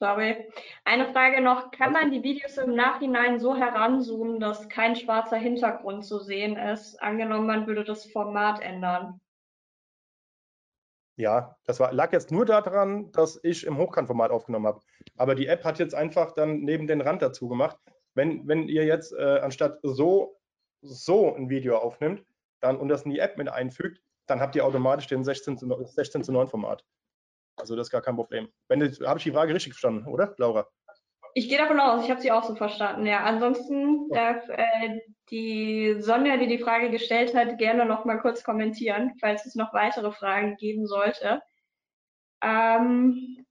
[0.00, 0.50] Sorry.
[0.84, 1.70] Eine Frage noch.
[1.70, 7.00] Kann man die Videos im Nachhinein so heranzoomen, dass kein schwarzer Hintergrund zu sehen ist?
[7.00, 9.20] Angenommen, man würde das Format ändern.
[11.18, 14.80] Ja, das war, lag jetzt nur daran, dass ich im Hochkantformat aufgenommen habe.
[15.16, 17.78] Aber die App hat jetzt einfach dann neben den Rand dazu gemacht.
[18.14, 20.36] Wenn, wenn ihr jetzt äh, anstatt so,
[20.82, 22.24] so ein Video aufnimmt
[22.60, 25.66] dann, und das in die App mit einfügt, dann habt ihr automatisch den 16 zu,
[25.68, 26.84] 9 16 zu 9 Format.
[27.56, 28.48] Also das ist gar kein Problem.
[28.68, 30.66] Wenn habe ich die Frage richtig verstanden, oder, Laura?
[31.34, 33.04] Ich gehe davon aus, ich habe sie auch so verstanden.
[33.04, 35.00] Ja, ansonsten darf äh,
[35.30, 39.74] die Sonja, die die Frage gestellt hat, gerne noch mal kurz kommentieren, falls es noch
[39.74, 41.42] weitere Fragen geben sollte.
[42.42, 43.44] Ähm,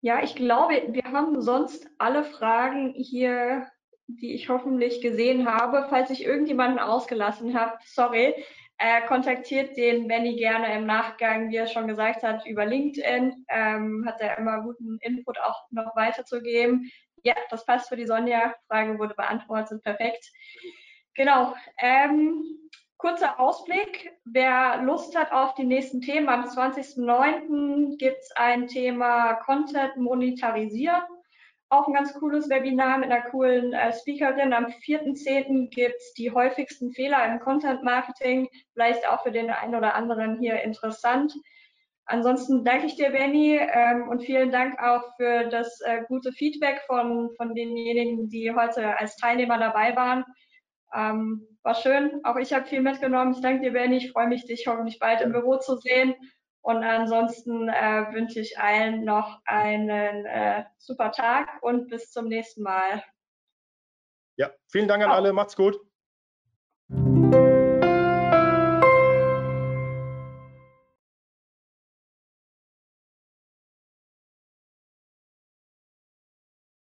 [0.00, 3.66] ja, ich glaube, wir haben sonst alle Fragen hier,
[4.06, 5.86] die ich hoffentlich gesehen habe.
[5.90, 8.32] Falls ich irgendjemanden ausgelassen habe, sorry,
[8.78, 13.44] äh, kontaktiert den Benny gerne im Nachgang, wie er schon gesagt hat, über LinkedIn.
[13.48, 16.90] Ähm, hat er immer guten Input auch noch weiterzugeben.
[17.24, 18.54] Ja, das passt für die Sonja.
[18.68, 19.82] Frage wurde beantwortet.
[19.82, 20.30] Perfekt.
[21.14, 21.54] Genau.
[21.80, 22.44] Ähm,
[22.96, 24.12] kurzer Ausblick.
[24.24, 27.96] Wer Lust hat auf die nächsten Themen, am 20.09.
[27.98, 31.02] gibt es ein Thema Content monetarisieren.
[31.70, 34.54] Auch ein ganz cooles Webinar mit einer coolen äh, Speakerin.
[34.54, 35.68] Am 4.10.
[35.68, 38.48] gibt es die häufigsten Fehler im Content Marketing.
[38.72, 41.34] Vielleicht auch für den einen oder anderen hier interessant.
[42.06, 46.80] Ansonsten danke ich dir, Benny, ähm, und vielen Dank auch für das äh, gute Feedback
[46.86, 50.24] von, von denjenigen, die heute als Teilnehmer dabei waren.
[50.94, 52.24] Ähm, war schön.
[52.24, 53.32] Auch ich habe viel mitgenommen.
[53.32, 53.98] Ich danke dir, Benny.
[53.98, 56.14] Ich freue mich, dich hoffentlich bald im Büro zu sehen.
[56.62, 62.62] Und ansonsten äh, wünsche ich allen noch einen äh, super Tag und bis zum nächsten
[62.62, 63.02] Mal.
[64.36, 65.16] Ja, vielen Dank an Ciao.
[65.16, 65.32] alle.
[65.32, 65.87] Macht's gut.